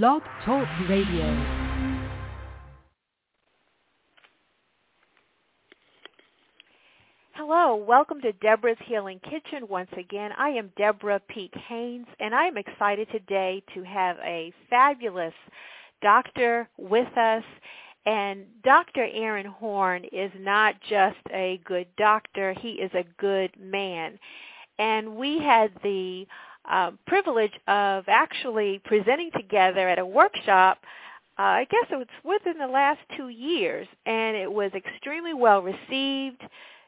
Blog 0.00 0.22
Talk 0.46 0.66
Radio. 0.88 1.26
Hello, 7.34 7.76
welcome 7.76 8.18
to 8.22 8.32
Debra's 8.32 8.78
Healing 8.86 9.20
Kitchen 9.20 9.68
once 9.68 9.90
again. 9.98 10.30
I 10.38 10.48
am 10.48 10.72
Debra 10.78 11.20
Peek 11.28 11.52
Haynes, 11.68 12.06
and 12.20 12.34
I 12.34 12.46
am 12.46 12.56
excited 12.56 13.06
today 13.12 13.62
to 13.74 13.82
have 13.82 14.16
a 14.24 14.50
fabulous 14.70 15.34
doctor 16.00 16.70
with 16.78 17.14
us. 17.18 17.44
And 18.06 18.46
Dr. 18.64 19.06
Aaron 19.12 19.44
Horn 19.44 20.04
is 20.10 20.32
not 20.38 20.74
just 20.88 21.18
a 21.34 21.60
good 21.66 21.86
doctor, 21.98 22.54
he 22.62 22.70
is 22.70 22.90
a 22.94 23.04
good 23.18 23.50
man. 23.60 24.18
And 24.78 25.16
we 25.16 25.38
had 25.38 25.70
the 25.82 26.26
uh, 26.70 26.92
privilege 27.06 27.52
of 27.68 28.04
actually 28.08 28.80
presenting 28.84 29.30
together 29.32 29.88
at 29.88 29.98
a 29.98 30.06
workshop 30.06 30.78
uh, 31.38 31.42
I 31.42 31.66
guess 31.70 31.86
it 31.90 31.96
was 31.96 32.06
within 32.24 32.58
the 32.58 32.66
last 32.66 33.00
two 33.16 33.28
years, 33.28 33.88
and 34.04 34.36
it 34.36 34.52
was 34.52 34.70
extremely 34.74 35.32
well 35.32 35.62
received. 35.62 36.42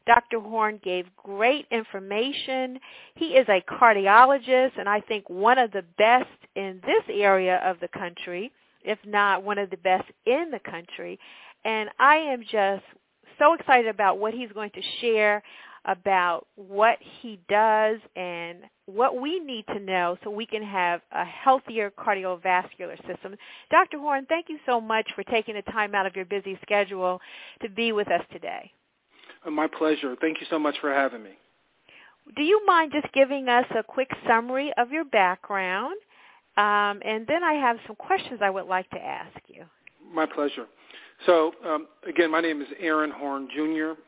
Dr. 0.06 0.38
Horn 0.38 0.78
gave 0.84 1.06
great 1.16 1.66
information. 1.70 2.78
He 3.14 3.28
is 3.37 3.48
a 3.48 3.62
cardiologist, 3.62 4.73
and 4.78 4.87
I 4.87 5.00
think 5.00 5.30
one 5.30 5.56
of 5.56 5.73
the 5.73 5.84
best 5.97 6.28
in 6.56 6.80
this 6.84 7.02
area 7.11 7.56
of 7.64 7.80
the 7.80 7.88
country, 7.88 8.52
if 8.84 8.98
not 9.06 9.42
one 9.42 9.56
of 9.56 9.70
the 9.70 9.78
best 9.78 10.05
in 10.27 10.50
the 10.50 10.61
country. 10.61 11.19
And 11.64 11.88
I 11.98 12.16
am 12.16 12.42
just 12.42 12.84
so 13.38 13.55
excited 13.55 13.88
about 13.88 14.19
what 14.19 14.34
he's 14.34 14.52
going 14.52 14.72
to 14.72 14.83
share 15.00 15.42
about 15.84 16.47
what 16.56 16.98
he 17.20 17.38
does 17.48 17.98
and 18.16 18.59
what 18.87 19.20
we 19.20 19.38
need 19.38 19.66
to 19.69 19.80
know 19.80 20.16
so 20.23 20.30
we 20.30 20.47
can 20.47 20.62
have 20.62 21.01
a 21.12 21.25
healthier 21.25 21.91
cardiovascular 21.91 22.97
system. 23.06 23.37
Dr. 23.70 23.98
Horn, 23.98 24.27
thank 24.28 24.47
you 24.48 24.59
so 24.66 24.80
much 24.80 25.06
for 25.15 25.23
taking 25.25 25.55
the 25.55 25.62
time 25.62 25.95
out 25.95 26.06
of 26.06 26.16
your 26.16 26.25
busy 26.25 26.59
schedule 26.62 27.20
to 27.62 27.69
be 27.69 27.92
with 27.92 28.08
us 28.08 28.23
today. 28.33 28.70
Uh, 29.47 29.50
my 29.50 29.67
pleasure. 29.67 30.17
Thank 30.20 30.41
you 30.41 30.47
so 30.50 30.58
much 30.58 30.77
for 30.81 30.92
having 30.92 31.23
me. 31.23 31.31
Do 32.36 32.42
you 32.42 32.64
mind 32.67 32.92
just 32.92 33.12
giving 33.12 33.48
us 33.48 33.67
a 33.78 33.83
quick 33.83 34.11
summary 34.27 34.73
of 34.78 34.91
your 34.91 35.05
background? 35.05 35.97
Um, 36.56 37.03
and 37.05 37.27
then 37.27 37.42
I 37.42 37.55
have 37.55 37.77
some 37.86 37.97
questions 37.97 38.41
I 38.42 38.48
would 38.48 38.67
like 38.67 38.89
to 38.91 38.98
ask 38.98 39.36
you. 39.48 39.64
My 40.12 40.25
pleasure. 40.25 40.67
So, 41.27 41.53
um, 41.67 41.86
again, 42.08 42.30
my 42.30 42.41
name 42.41 42.62
is 42.62 42.69
Aaron 42.80 43.11
Horn 43.11 43.48
Jr. 43.55 44.01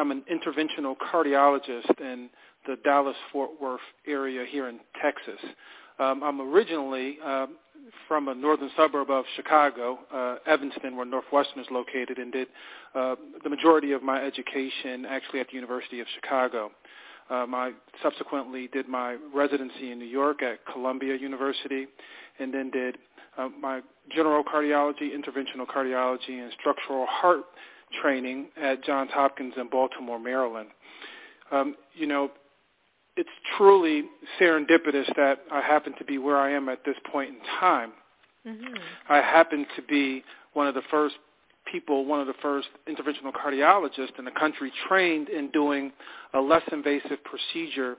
I'm 0.00 0.10
an 0.10 0.24
interventional 0.32 0.96
cardiologist 1.12 2.00
in 2.00 2.30
the 2.66 2.76
Dallas-Fort 2.82 3.50
Worth 3.60 3.80
area 4.06 4.46
here 4.48 4.66
in 4.66 4.80
Texas. 5.02 5.38
Um, 5.98 6.22
I'm 6.24 6.40
originally 6.40 7.18
uh, 7.22 7.48
from 8.08 8.28
a 8.28 8.34
northern 8.34 8.70
suburb 8.78 9.10
of 9.10 9.26
Chicago, 9.36 9.98
uh, 10.10 10.36
Evanston, 10.46 10.96
where 10.96 11.04
Northwestern 11.04 11.60
is 11.60 11.66
located, 11.70 12.16
and 12.16 12.32
did 12.32 12.48
uh, 12.94 13.16
the 13.44 13.50
majority 13.50 13.92
of 13.92 14.02
my 14.02 14.24
education 14.24 15.04
actually 15.04 15.40
at 15.40 15.48
the 15.48 15.54
University 15.54 16.00
of 16.00 16.06
Chicago. 16.14 16.70
Um, 17.28 17.54
I 17.54 17.72
subsequently 18.02 18.68
did 18.72 18.88
my 18.88 19.18
residency 19.34 19.92
in 19.92 19.98
New 19.98 20.06
York 20.06 20.42
at 20.42 20.64
Columbia 20.72 21.14
University, 21.16 21.88
and 22.38 22.54
then 22.54 22.70
did 22.70 22.96
uh, 23.36 23.50
my 23.60 23.82
general 24.10 24.42
cardiology, 24.44 25.10
interventional 25.14 25.66
cardiology, 25.66 26.42
and 26.42 26.50
structural 26.58 27.04
heart 27.06 27.44
training 28.00 28.46
at 28.60 28.84
Johns 28.84 29.10
Hopkins 29.12 29.54
in 29.56 29.68
Baltimore, 29.68 30.18
Maryland. 30.18 30.68
Um, 31.50 31.74
you 31.94 32.06
know, 32.06 32.30
it's 33.16 33.28
truly 33.56 34.04
serendipitous 34.40 35.14
that 35.16 35.40
I 35.50 35.60
happen 35.60 35.94
to 35.98 36.04
be 36.04 36.18
where 36.18 36.36
I 36.36 36.52
am 36.52 36.68
at 36.68 36.84
this 36.84 36.96
point 37.10 37.30
in 37.30 37.36
time. 37.58 37.92
Mm-hmm. 38.46 38.74
I 39.08 39.16
happen 39.16 39.66
to 39.76 39.82
be 39.82 40.22
one 40.54 40.66
of 40.66 40.74
the 40.74 40.82
first 40.90 41.16
people, 41.70 42.04
one 42.04 42.20
of 42.20 42.26
the 42.26 42.34
first 42.40 42.68
interventional 42.88 43.32
cardiologists 43.32 44.18
in 44.18 44.24
the 44.24 44.30
country 44.30 44.72
trained 44.88 45.28
in 45.28 45.50
doing 45.50 45.92
a 46.34 46.40
less 46.40 46.62
invasive 46.72 47.18
procedure 47.24 47.96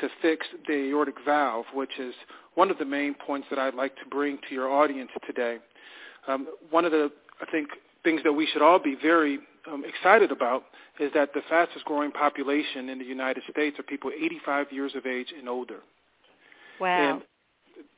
to 0.00 0.08
fix 0.22 0.46
the 0.68 0.90
aortic 0.90 1.16
valve, 1.24 1.64
which 1.74 1.98
is 1.98 2.14
one 2.54 2.70
of 2.70 2.78
the 2.78 2.84
main 2.84 3.14
points 3.14 3.48
that 3.50 3.58
I'd 3.58 3.74
like 3.74 3.96
to 3.96 4.06
bring 4.08 4.38
to 4.48 4.54
your 4.54 4.70
audience 4.70 5.10
today. 5.26 5.58
Um, 6.28 6.46
one 6.70 6.84
of 6.84 6.92
the, 6.92 7.10
I 7.40 7.50
think, 7.50 7.68
things 8.04 8.22
that 8.24 8.32
we 8.32 8.46
should 8.46 8.62
all 8.62 8.78
be 8.78 8.96
very 9.00 9.38
um, 9.70 9.84
excited 9.84 10.30
about 10.30 10.64
is 10.98 11.12
that 11.14 11.32
the 11.34 11.42
fastest 11.48 11.84
growing 11.84 12.10
population 12.12 12.88
in 12.88 12.98
the 12.98 13.04
United 13.04 13.42
States 13.50 13.78
are 13.78 13.82
people 13.82 14.10
85 14.10 14.72
years 14.72 14.92
of 14.94 15.06
age 15.06 15.32
and 15.36 15.48
older. 15.48 15.80
Wow. 16.80 17.14
And 17.14 17.22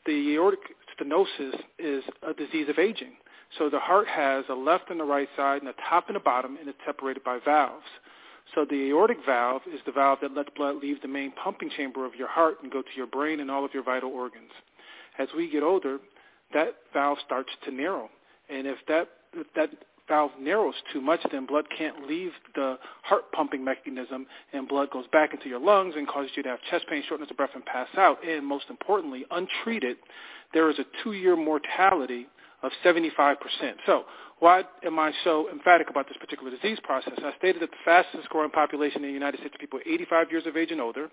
the 0.06 0.34
aortic 0.34 0.60
stenosis 0.96 1.54
is 1.78 2.04
a 2.26 2.34
disease 2.34 2.68
of 2.68 2.78
aging. 2.78 3.12
So 3.58 3.68
the 3.68 3.78
heart 3.78 4.08
has 4.08 4.44
a 4.48 4.54
left 4.54 4.90
and 4.90 5.00
a 5.00 5.04
right 5.04 5.28
side 5.36 5.60
and 5.60 5.68
a 5.68 5.74
top 5.88 6.08
and 6.08 6.16
a 6.16 6.20
bottom, 6.20 6.56
and 6.56 6.68
it's 6.68 6.78
separated 6.86 7.22
by 7.22 7.38
valves. 7.44 7.84
So 8.54 8.64
the 8.68 8.88
aortic 8.90 9.18
valve 9.24 9.62
is 9.72 9.80
the 9.86 9.92
valve 9.92 10.18
that 10.22 10.34
lets 10.34 10.50
blood 10.56 10.76
leave 10.76 11.00
the 11.00 11.08
main 11.08 11.32
pumping 11.32 11.70
chamber 11.76 12.04
of 12.04 12.14
your 12.14 12.28
heart 12.28 12.56
and 12.62 12.72
go 12.72 12.82
to 12.82 12.88
your 12.96 13.06
brain 13.06 13.40
and 13.40 13.50
all 13.50 13.64
of 13.64 13.72
your 13.72 13.82
vital 13.82 14.10
organs. 14.10 14.50
As 15.18 15.28
we 15.36 15.50
get 15.50 15.62
older, 15.62 15.98
that 16.52 16.74
valve 16.92 17.18
starts 17.24 17.50
to 17.64 17.70
narrow. 17.70 18.10
And 18.48 18.66
if 18.66 18.78
that 18.88 19.08
if 19.34 19.46
that 19.54 19.70
valve 20.12 20.32
narrows 20.38 20.74
too 20.92 21.00
much, 21.00 21.20
then 21.32 21.46
blood 21.46 21.64
can't 21.76 22.06
leave 22.06 22.32
the 22.54 22.76
heart 23.02 23.32
pumping 23.32 23.64
mechanism, 23.64 24.26
and 24.52 24.68
blood 24.68 24.90
goes 24.90 25.06
back 25.10 25.32
into 25.32 25.48
your 25.48 25.58
lungs 25.58 25.94
and 25.96 26.06
causes 26.06 26.30
you 26.36 26.42
to 26.42 26.50
have 26.50 26.58
chest 26.70 26.84
pain, 26.90 27.02
shortness 27.08 27.30
of 27.30 27.36
breath, 27.38 27.54
and 27.54 27.64
pass 27.64 27.88
out. 27.96 28.18
And 28.22 28.44
most 28.44 28.66
importantly, 28.68 29.24
untreated, 29.30 29.96
there 30.52 30.68
is 30.68 30.78
a 30.78 30.84
two-year 31.02 31.34
mortality 31.34 32.26
of 32.62 32.72
75%. 32.84 33.36
So 33.86 34.04
why 34.38 34.64
am 34.84 34.98
I 34.98 35.12
so 35.24 35.48
emphatic 35.50 35.88
about 35.88 36.08
this 36.08 36.18
particular 36.18 36.50
disease 36.50 36.78
process? 36.82 37.14
I 37.16 37.32
stated 37.38 37.62
that 37.62 37.70
the 37.70 37.76
fastest 37.82 38.28
growing 38.28 38.50
population 38.50 39.04
in 39.04 39.08
the 39.08 39.14
United 39.14 39.40
States 39.40 39.54
are 39.54 39.58
people 39.58 39.80
85 39.86 40.30
years 40.30 40.46
of 40.46 40.58
age 40.58 40.72
and 40.72 40.80
older. 40.80 41.08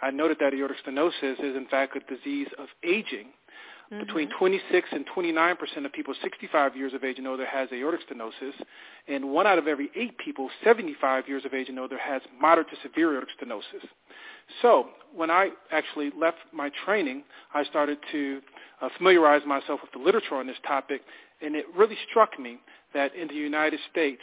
I 0.00 0.10
noted 0.10 0.38
that 0.40 0.54
aortic 0.54 0.78
stenosis 0.86 1.38
is 1.38 1.54
in 1.54 1.66
fact 1.70 1.96
a 1.96 2.16
disease 2.16 2.48
of 2.58 2.68
aging. 2.82 3.26
Mm-hmm. 3.92 4.04
Between 4.04 4.28
26 4.38 4.88
and 4.92 5.06
29 5.14 5.56
percent 5.56 5.86
of 5.86 5.92
people 5.92 6.12
65 6.22 6.76
years 6.76 6.92
of 6.92 7.04
age 7.04 7.16
and 7.16 7.26
older 7.26 7.46
has 7.46 7.70
aortic 7.72 8.00
stenosis, 8.06 8.52
and 9.06 9.30
one 9.30 9.46
out 9.46 9.56
of 9.56 9.66
every 9.66 9.90
eight 9.96 10.18
people 10.18 10.50
75 10.62 11.26
years 11.26 11.46
of 11.46 11.54
age 11.54 11.70
and 11.70 11.78
older 11.78 11.96
has 11.96 12.20
moderate 12.38 12.68
to 12.68 12.76
severe 12.82 13.14
aortic 13.14 13.30
stenosis. 13.40 13.88
So 14.60 14.88
when 15.14 15.30
I 15.30 15.50
actually 15.72 16.10
left 16.18 16.36
my 16.52 16.70
training, 16.84 17.24
I 17.54 17.64
started 17.64 17.96
to 18.12 18.40
uh, 18.82 18.90
familiarize 18.98 19.42
myself 19.46 19.80
with 19.82 19.92
the 19.92 19.98
literature 19.98 20.34
on 20.34 20.46
this 20.46 20.58
topic, 20.66 21.00
and 21.40 21.56
it 21.56 21.64
really 21.74 21.96
struck 22.10 22.38
me 22.38 22.58
that 22.92 23.14
in 23.14 23.28
the 23.28 23.34
United 23.34 23.80
States, 23.90 24.20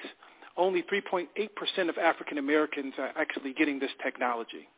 only 0.58 0.84
3.8% 0.84 1.90
of 1.90 1.98
African 1.98 2.38
Americans 2.38 2.94
are 3.00 3.12
actually 3.18 3.54
getting 3.54 3.80
this 3.80 3.92
technology. 4.04 4.70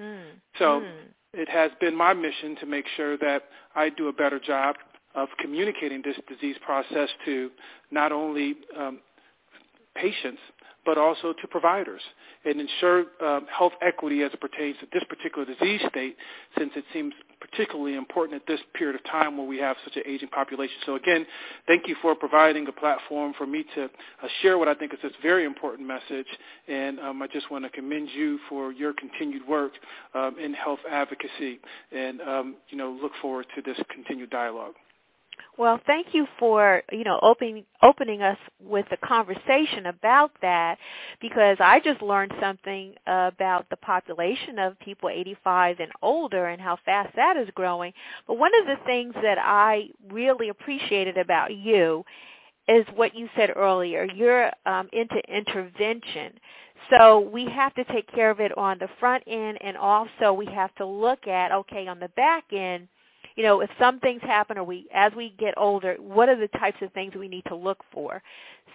Mm. 0.00 0.22
So 0.58 0.80
mm 0.80 0.90
it 1.34 1.48
has 1.48 1.70
been 1.80 1.96
my 1.96 2.12
mission 2.12 2.56
to 2.60 2.66
make 2.66 2.84
sure 2.96 3.16
that 3.18 3.44
I 3.74 3.88
do 3.88 4.08
a 4.08 4.12
better 4.12 4.38
job 4.38 4.76
of 5.14 5.28
communicating 5.38 6.02
this 6.02 6.16
disease 6.28 6.56
process 6.64 7.08
to 7.24 7.50
not 7.90 8.12
only 8.12 8.54
um, 8.78 9.00
patients 9.94 10.40
but 10.84 10.98
also 10.98 11.32
to 11.40 11.46
providers 11.48 12.00
and 12.44 12.60
ensure 12.60 13.04
um, 13.24 13.46
health 13.46 13.72
equity 13.82 14.22
as 14.22 14.32
it 14.32 14.40
pertains 14.40 14.76
to 14.80 14.86
this 14.92 15.04
particular 15.08 15.44
disease 15.44 15.80
state 15.88 16.16
since 16.58 16.72
it 16.74 16.84
seems 16.92 17.14
particularly 17.40 17.94
important 17.96 18.40
at 18.40 18.46
this 18.46 18.60
period 18.74 18.96
of 18.96 19.04
time 19.04 19.36
where 19.36 19.46
we 19.46 19.58
have 19.58 19.76
such 19.84 19.96
an 19.96 20.02
aging 20.06 20.28
population. 20.28 20.74
So 20.86 20.96
again, 20.96 21.26
thank 21.66 21.88
you 21.88 21.96
for 22.02 22.14
providing 22.14 22.66
a 22.68 22.72
platform 22.72 23.32
for 23.36 23.46
me 23.46 23.64
to 23.74 23.84
uh, 23.84 23.88
share 24.42 24.58
what 24.58 24.68
I 24.68 24.74
think 24.74 24.92
is 24.92 25.00
this 25.02 25.12
very 25.22 25.44
important 25.44 25.86
message 25.86 26.26
and 26.68 26.98
um, 27.00 27.22
I 27.22 27.26
just 27.28 27.50
want 27.50 27.64
to 27.64 27.70
commend 27.70 28.08
you 28.14 28.38
for 28.48 28.72
your 28.72 28.92
continued 28.92 29.46
work 29.46 29.72
um, 30.14 30.36
in 30.38 30.54
health 30.54 30.80
advocacy 30.90 31.60
and 31.92 32.20
um, 32.22 32.56
you 32.68 32.76
know 32.78 32.96
look 33.02 33.12
forward 33.20 33.46
to 33.56 33.62
this 33.62 33.78
continued 33.90 34.30
dialogue. 34.30 34.74
Well, 35.58 35.80
thank 35.86 36.08
you 36.14 36.26
for, 36.38 36.82
you 36.92 37.04
know, 37.04 37.18
opening 37.22 37.64
opening 37.82 38.22
us 38.22 38.38
with 38.60 38.86
a 38.90 38.96
conversation 39.06 39.86
about 39.86 40.32
that 40.42 40.78
because 41.20 41.58
I 41.60 41.80
just 41.80 42.02
learned 42.02 42.32
something 42.40 42.94
about 43.06 43.68
the 43.70 43.76
population 43.76 44.58
of 44.58 44.78
people 44.80 45.08
85 45.10 45.80
and 45.80 45.92
older 46.02 46.46
and 46.48 46.60
how 46.60 46.78
fast 46.84 47.14
that 47.16 47.36
is 47.36 47.48
growing. 47.54 47.92
But 48.26 48.38
one 48.38 48.52
of 48.60 48.66
the 48.66 48.84
things 48.86 49.14
that 49.22 49.38
I 49.38 49.88
really 50.10 50.48
appreciated 50.48 51.18
about 51.18 51.54
you 51.54 52.04
is 52.68 52.86
what 52.94 53.14
you 53.14 53.28
said 53.36 53.50
earlier. 53.56 54.06
You're 54.14 54.50
um, 54.66 54.88
into 54.92 55.16
intervention. 55.28 56.32
So 56.90 57.20
we 57.20 57.46
have 57.46 57.74
to 57.74 57.84
take 57.84 58.10
care 58.12 58.30
of 58.30 58.40
it 58.40 58.56
on 58.58 58.78
the 58.78 58.88
front 59.00 59.24
end 59.26 59.58
and 59.62 59.76
also 59.76 60.32
we 60.32 60.46
have 60.46 60.74
to 60.76 60.86
look 60.86 61.26
at, 61.26 61.52
okay, 61.52 61.86
on 61.86 62.00
the 62.00 62.08
back 62.10 62.44
end, 62.52 62.88
you 63.36 63.42
know, 63.42 63.60
if 63.60 63.70
some 63.78 63.98
things 64.00 64.20
happen 64.22 64.58
or 64.58 64.64
we 64.64 64.88
as 64.92 65.12
we 65.16 65.34
get 65.38 65.54
older, 65.56 65.96
what 65.98 66.28
are 66.28 66.38
the 66.38 66.48
types 66.58 66.78
of 66.82 66.92
things 66.92 67.14
we 67.14 67.28
need 67.28 67.44
to 67.46 67.54
look 67.54 67.78
for? 67.92 68.22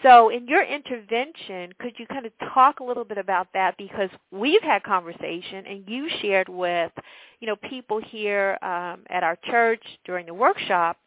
So 0.04 0.30
in 0.30 0.48
your 0.48 0.64
intervention, 0.64 1.74
could 1.80 1.94
you 1.98 2.06
kind 2.08 2.26
of 2.26 2.32
talk 2.54 2.80
a 2.80 2.84
little 2.84 3.04
bit 3.04 3.18
about 3.18 3.48
that 3.54 3.76
because 3.78 4.10
we've 4.32 4.62
had 4.62 4.84
conversation 4.84 5.66
and 5.68 5.84
you 5.88 6.08
shared 6.22 6.50
with, 6.50 6.92
you 7.40 7.48
know, 7.48 7.56
people 7.56 8.00
here 8.00 8.58
um, 8.62 9.04
at 9.10 9.24
our 9.24 9.38
church 9.46 9.84
during 10.06 10.26
the 10.26 10.34
workshop 10.34 10.98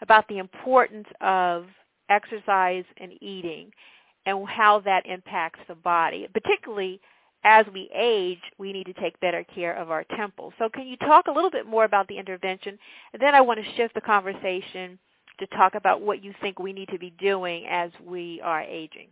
about 0.00 0.26
the 0.28 0.38
importance 0.38 1.08
of 1.20 1.66
exercise 2.08 2.84
and 2.98 3.12
eating 3.20 3.70
and 4.26 4.46
how 4.48 4.80
that 4.80 5.06
impacts 5.06 5.60
the 5.68 5.74
body, 5.74 6.26
particularly 6.32 7.00
as 7.44 7.66
we 7.72 7.88
age, 7.94 8.40
we 8.58 8.72
need 8.72 8.86
to 8.86 8.92
take 8.94 9.18
better 9.20 9.44
care 9.54 9.74
of 9.74 9.90
our 9.90 10.04
temples. 10.16 10.52
So 10.58 10.68
can 10.68 10.86
you 10.86 10.96
talk 10.96 11.26
a 11.28 11.32
little 11.32 11.50
bit 11.50 11.66
more 11.66 11.84
about 11.84 12.08
the 12.08 12.18
intervention? 12.18 12.78
And 13.12 13.22
then 13.22 13.34
I 13.34 13.40
want 13.40 13.60
to 13.60 13.74
shift 13.76 13.94
the 13.94 14.00
conversation 14.00 14.98
to 15.38 15.46
talk 15.48 15.74
about 15.74 16.00
what 16.00 16.22
you 16.22 16.34
think 16.40 16.58
we 16.58 16.72
need 16.72 16.88
to 16.88 16.98
be 16.98 17.10
doing 17.10 17.66
as 17.66 17.90
we 18.04 18.40
are 18.42 18.62
aging. 18.62 19.08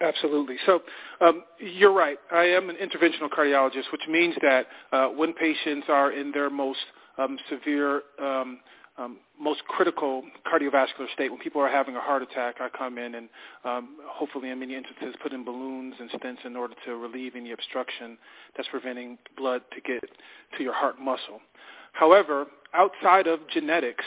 Absolutely. 0.00 0.56
So 0.64 0.80
um, 1.20 1.42
you're 1.58 1.92
right. 1.92 2.16
I 2.32 2.44
am 2.44 2.70
an 2.70 2.76
interventional 2.76 3.28
cardiologist, 3.28 3.92
which 3.92 4.08
means 4.08 4.34
that 4.40 4.66
uh, 4.92 5.08
when 5.08 5.34
patients 5.34 5.86
are 5.90 6.12
in 6.12 6.32
their 6.32 6.48
most 6.48 6.78
um, 7.18 7.38
severe 7.50 8.02
um, 8.18 8.60
um, 9.00 9.18
most 9.40 9.64
critical 9.64 10.22
cardiovascular 10.46 11.10
state. 11.14 11.30
When 11.30 11.40
people 11.40 11.60
are 11.62 11.68
having 11.68 11.96
a 11.96 12.00
heart 12.00 12.22
attack, 12.22 12.56
I 12.60 12.68
come 12.68 12.98
in 12.98 13.14
and 13.14 13.28
um, 13.64 13.96
hopefully 14.06 14.50
in 14.50 14.60
many 14.60 14.74
instances 14.74 15.14
put 15.22 15.32
in 15.32 15.44
balloons 15.44 15.94
and 15.98 16.10
stents 16.10 16.44
in 16.44 16.56
order 16.56 16.74
to 16.84 16.96
relieve 16.96 17.34
any 17.34 17.52
obstruction 17.52 18.18
that's 18.56 18.68
preventing 18.68 19.18
blood 19.36 19.62
to 19.74 19.80
get 19.80 20.04
to 20.56 20.62
your 20.62 20.74
heart 20.74 21.00
muscle. 21.00 21.40
However, 21.92 22.46
outside 22.74 23.26
of 23.26 23.40
genetics, 23.52 24.04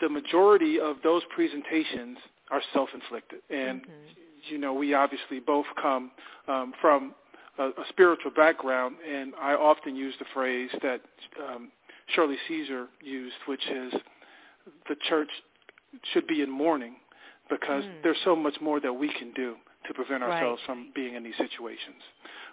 the 0.00 0.08
majority 0.08 0.80
of 0.80 0.96
those 1.02 1.22
presentations 1.34 2.18
are 2.50 2.60
self-inflicted. 2.72 3.40
And, 3.48 3.80
mm-hmm. 3.82 4.52
you 4.52 4.58
know, 4.58 4.74
we 4.74 4.94
obviously 4.94 5.40
both 5.40 5.66
come 5.80 6.10
um, 6.48 6.72
from 6.80 7.14
a, 7.58 7.68
a 7.68 7.84
spiritual 7.88 8.32
background, 8.32 8.96
and 9.08 9.32
I 9.40 9.54
often 9.54 9.96
use 9.96 10.14
the 10.18 10.26
phrase 10.34 10.70
that 10.82 11.00
um, 11.48 11.70
Shirley 12.14 12.36
Caesar 12.48 12.86
used, 13.02 13.34
which 13.46 13.66
is 13.66 13.94
the 14.88 14.96
church 15.08 15.30
should 16.12 16.26
be 16.26 16.42
in 16.42 16.50
mourning 16.50 16.96
because 17.48 17.84
mm. 17.84 18.02
there's 18.02 18.16
so 18.24 18.34
much 18.34 18.56
more 18.60 18.80
that 18.80 18.92
we 18.92 19.08
can 19.12 19.32
do 19.32 19.54
to 19.86 19.94
prevent 19.94 20.22
ourselves 20.22 20.60
right. 20.62 20.66
from 20.66 20.90
being 20.94 21.14
in 21.14 21.22
these 21.22 21.36
situations. 21.36 22.02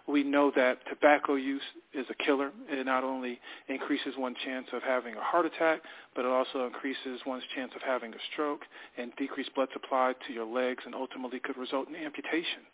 We 0.07 0.23
know 0.23 0.51
that 0.55 0.79
tobacco 0.89 1.35
use 1.35 1.63
is 1.93 2.05
a 2.09 2.23
killer. 2.23 2.51
It 2.69 2.85
not 2.85 3.03
only 3.03 3.39
increases 3.69 4.13
one's 4.17 4.35
chance 4.43 4.67
of 4.73 4.83
having 4.83 5.15
a 5.15 5.21
heart 5.21 5.45
attack, 5.45 5.81
but 6.13 6.25
it 6.25 6.31
also 6.31 6.67
increases 6.67 7.21
one's 7.25 7.43
chance 7.55 7.71
of 7.75 7.81
having 7.81 8.13
a 8.13 8.17
stroke 8.31 8.61
and 8.97 9.13
decreased 9.17 9.55
blood 9.55 9.69
supply 9.71 10.13
to 10.27 10.33
your 10.33 10.45
legs 10.45 10.83
and 10.85 10.93
ultimately 10.93 11.39
could 11.39 11.57
result 11.57 11.87
in 11.87 11.95
amputation. 11.95 12.67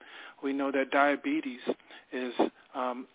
We 0.44 0.54
know 0.54 0.72
that 0.72 0.90
diabetes 0.90 1.62
is 2.12 2.34
um, 2.74 3.06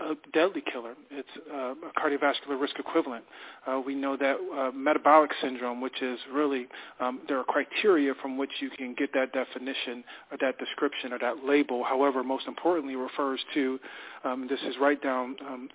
a 0.00 0.14
deadly 0.32 0.62
killer. 0.72 0.94
It's 1.10 1.28
uh, 1.52 1.72
a 1.72 2.00
cardiovascular 2.00 2.60
risk 2.60 2.78
equivalent. 2.78 3.24
Uh, 3.66 3.80
we 3.84 3.94
know 3.94 4.16
that 4.16 4.36
uh, 4.56 4.70
metabolic 4.72 5.30
syndrome, 5.42 5.80
which 5.80 6.00
is 6.02 6.18
really 6.32 6.66
um, 7.00 7.20
there 7.28 7.38
are 7.38 7.44
criteria 7.44 8.14
from 8.22 8.36
which 8.36 8.50
you 8.60 8.70
can 8.70 8.94
get 8.94 9.12
that 9.14 9.32
definition 9.32 10.04
or 10.30 10.38
that 10.40 10.58
description 10.58 11.12
or 11.12 11.18
that 11.18 11.44
label. 11.44 11.84
However, 11.84 12.22
most 12.22 12.46
importantly, 12.46 12.96
refers 12.96 13.40
to 13.54 13.78
um, 14.24 14.46
this 14.48 14.60
is 14.60 14.74
right 14.80 15.00
down 15.02 15.36
um, 15.46 15.68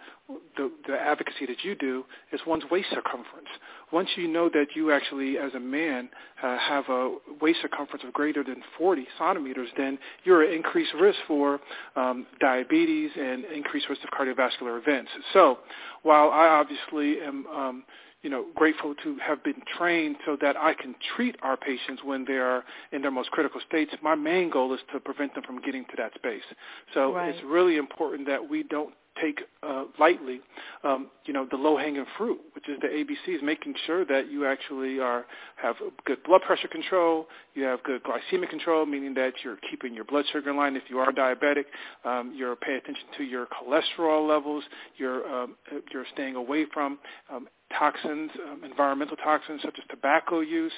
the, 0.57 0.71
the 0.87 0.95
advocacy 0.95 1.45
that 1.47 1.63
you 1.63 1.75
do 1.75 2.03
is 2.31 2.39
one's 2.47 2.63
waist 2.71 2.87
circumference. 2.91 3.49
Once 3.93 4.09
you 4.15 4.27
know 4.27 4.49
that 4.49 4.65
you 4.75 4.91
actually, 4.91 5.37
as 5.37 5.53
a 5.53 5.59
man, 5.59 6.09
uh, 6.43 6.57
have 6.57 6.83
a 6.89 7.15
waist 7.39 7.59
circumference 7.61 8.03
of 8.03 8.11
greater 8.11 8.43
than 8.43 8.55
40 8.77 9.05
centimeters, 9.19 9.69
then 9.77 9.99
you're 10.23 10.43
at 10.43 10.51
increased 10.51 10.93
risk 10.99 11.19
for 11.27 11.59
um, 11.95 12.25
diabetes 12.41 13.11
and 13.15 13.45
increased 13.45 13.87
risk 13.89 14.01
of 14.03 14.09
cardiovascular 14.09 14.81
events. 14.81 15.11
So 15.33 15.59
while 16.01 16.31
I 16.31 16.47
obviously 16.47 17.21
am 17.21 17.45
um, 17.47 17.83
you 18.23 18.29
know, 18.29 18.45
grateful 18.55 18.95
to 19.03 19.17
have 19.17 19.43
been 19.43 19.61
trained 19.77 20.15
so 20.25 20.37
that 20.41 20.57
I 20.57 20.73
can 20.73 20.95
treat 21.15 21.35
our 21.43 21.57
patients 21.57 22.01
when 22.03 22.25
they 22.25 22.37
are 22.37 22.63
in 22.91 23.01
their 23.01 23.11
most 23.11 23.29
critical 23.31 23.61
states. 23.67 23.91
My 24.01 24.15
main 24.15 24.49
goal 24.49 24.73
is 24.73 24.79
to 24.93 24.99
prevent 24.99 25.35
them 25.35 25.43
from 25.43 25.61
getting 25.61 25.85
to 25.85 25.91
that 25.97 26.13
space. 26.15 26.43
So 26.93 27.13
right. 27.13 27.29
it's 27.29 27.43
really 27.43 27.77
important 27.77 28.27
that 28.27 28.49
we 28.49 28.63
don't 28.63 28.93
take 29.21 29.41
uh, 29.61 29.85
lightly, 29.99 30.41
um, 30.83 31.09
you 31.25 31.33
know, 31.33 31.47
the 31.49 31.57
low-hanging 31.57 32.05
fruit, 32.17 32.39
which 32.55 32.67
is 32.67 32.79
the 32.81 32.87
ABCs, 32.87 33.43
making 33.43 33.75
sure 33.85 34.05
that 34.05 34.31
you 34.31 34.45
actually 34.45 34.99
are 34.99 35.25
have 35.55 35.75
good 36.05 36.23
blood 36.23 36.41
pressure 36.41 36.67
control, 36.67 37.27
you 37.53 37.63
have 37.63 37.83
good 37.83 38.01
glycemic 38.03 38.49
control, 38.49 38.85
meaning 38.85 39.13
that 39.13 39.33
you're 39.43 39.57
keeping 39.69 39.93
your 39.93 40.03
blood 40.05 40.25
sugar 40.31 40.49
in 40.49 40.57
line. 40.57 40.75
If 40.75 40.83
you 40.89 40.99
are 40.99 41.11
diabetic, 41.11 41.65
um, 42.05 42.33
you're 42.35 42.55
paying 42.55 42.77
attention 42.77 43.05
to 43.17 43.23
your 43.23 43.47
cholesterol 43.47 44.27
levels. 44.27 44.63
You're 44.97 45.27
um, 45.27 45.55
you're 45.91 46.05
staying 46.13 46.35
away 46.35 46.65
from 46.73 46.97
um, 47.31 47.47
toxins, 47.77 48.31
um, 48.49 48.63
environmental 48.63 49.17
toxins 49.17 49.61
such 49.63 49.77
as 49.77 49.85
tobacco 49.89 50.39
use, 50.39 50.73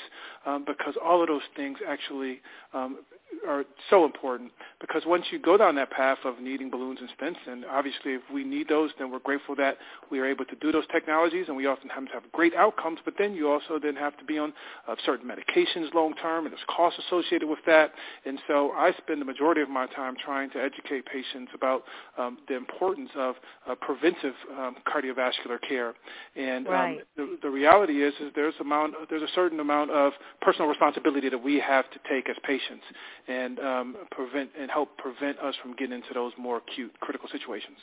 um, 0.45 0.65
because 0.65 0.95
all 1.03 1.21
of 1.21 1.27
those 1.27 1.42
things 1.56 1.77
actually 1.88 2.42
um, 2.74 3.00
are 3.47 3.63
so 3.89 4.05
important 4.05 4.51
because 4.79 5.03
once 5.05 5.25
you 5.31 5.39
go 5.39 5.57
down 5.57 5.75
that 5.75 5.91
path 5.91 6.17
of 6.25 6.39
needing 6.39 6.69
balloons 6.69 6.99
and 6.99 7.09
stents, 7.19 7.51
and 7.51 7.65
obviously 7.65 8.13
if 8.13 8.21
we 8.33 8.43
need 8.43 8.67
those, 8.67 8.91
then 8.99 9.11
we're 9.11 9.19
grateful 9.19 9.55
that 9.55 9.77
we 10.11 10.19
are 10.19 10.25
able 10.25 10.45
to 10.45 10.55
do 10.55 10.71
those 10.71 10.85
technologies, 10.91 11.45
and 11.47 11.55
we 11.55 11.65
often 11.65 11.89
have 11.89 12.05
to 12.05 12.13
have 12.13 12.23
great 12.31 12.53
outcomes. 12.55 12.99
But 13.03 13.15
then 13.17 13.33
you 13.33 13.49
also 13.49 13.79
then 13.81 13.95
have 13.95 14.17
to 14.17 14.25
be 14.25 14.37
on 14.37 14.53
uh, 14.87 14.95
certain 15.05 15.27
medications 15.27 15.93
long 15.93 16.13
term, 16.15 16.45
and 16.45 16.53
there's 16.53 16.65
costs 16.67 16.99
associated 17.07 17.47
with 17.47 17.59
that. 17.65 17.91
And 18.25 18.39
so 18.47 18.71
I 18.71 18.91
spend 18.97 19.21
the 19.21 19.25
majority 19.25 19.61
of 19.61 19.69
my 19.69 19.88
time 19.88 20.15
trying 20.23 20.49
to 20.51 20.59
educate 20.61 21.05
patients 21.05 21.51
about 21.53 21.83
um, 22.17 22.38
the 22.47 22.55
importance 22.55 23.09
of 23.15 23.35
uh, 23.69 23.75
preventive 23.75 24.33
um, 24.57 24.75
cardiovascular 24.88 25.59
care. 25.67 25.93
And 26.35 26.67
um, 26.67 26.73
right. 26.73 26.97
um, 26.97 27.03
the, 27.15 27.38
the 27.43 27.49
reality 27.49 28.03
is, 28.03 28.13
is 28.19 28.31
there's 28.35 28.53
amount 28.59 28.93
there's 29.09 29.21
a 29.21 29.33
certain 29.33 29.59
amount 29.59 29.91
of 29.91 30.13
personal 30.41 30.67
responsibility 30.67 31.29
that 31.29 31.41
we 31.41 31.59
have 31.59 31.89
to 31.91 31.99
take 32.09 32.29
as 32.29 32.35
patients 32.43 32.83
and 33.27 33.60
um, 33.60 33.95
prevent 34.12 34.51
and 34.60 34.69
help 34.69 34.98
prevent 34.98 35.39
us 35.39 35.56
from 35.62 35.75
getting 35.75 35.95
into 35.95 36.13
those 36.13 36.33
more 36.38 36.57
acute 36.57 36.94
critical 37.00 37.30
situations. 37.31 37.77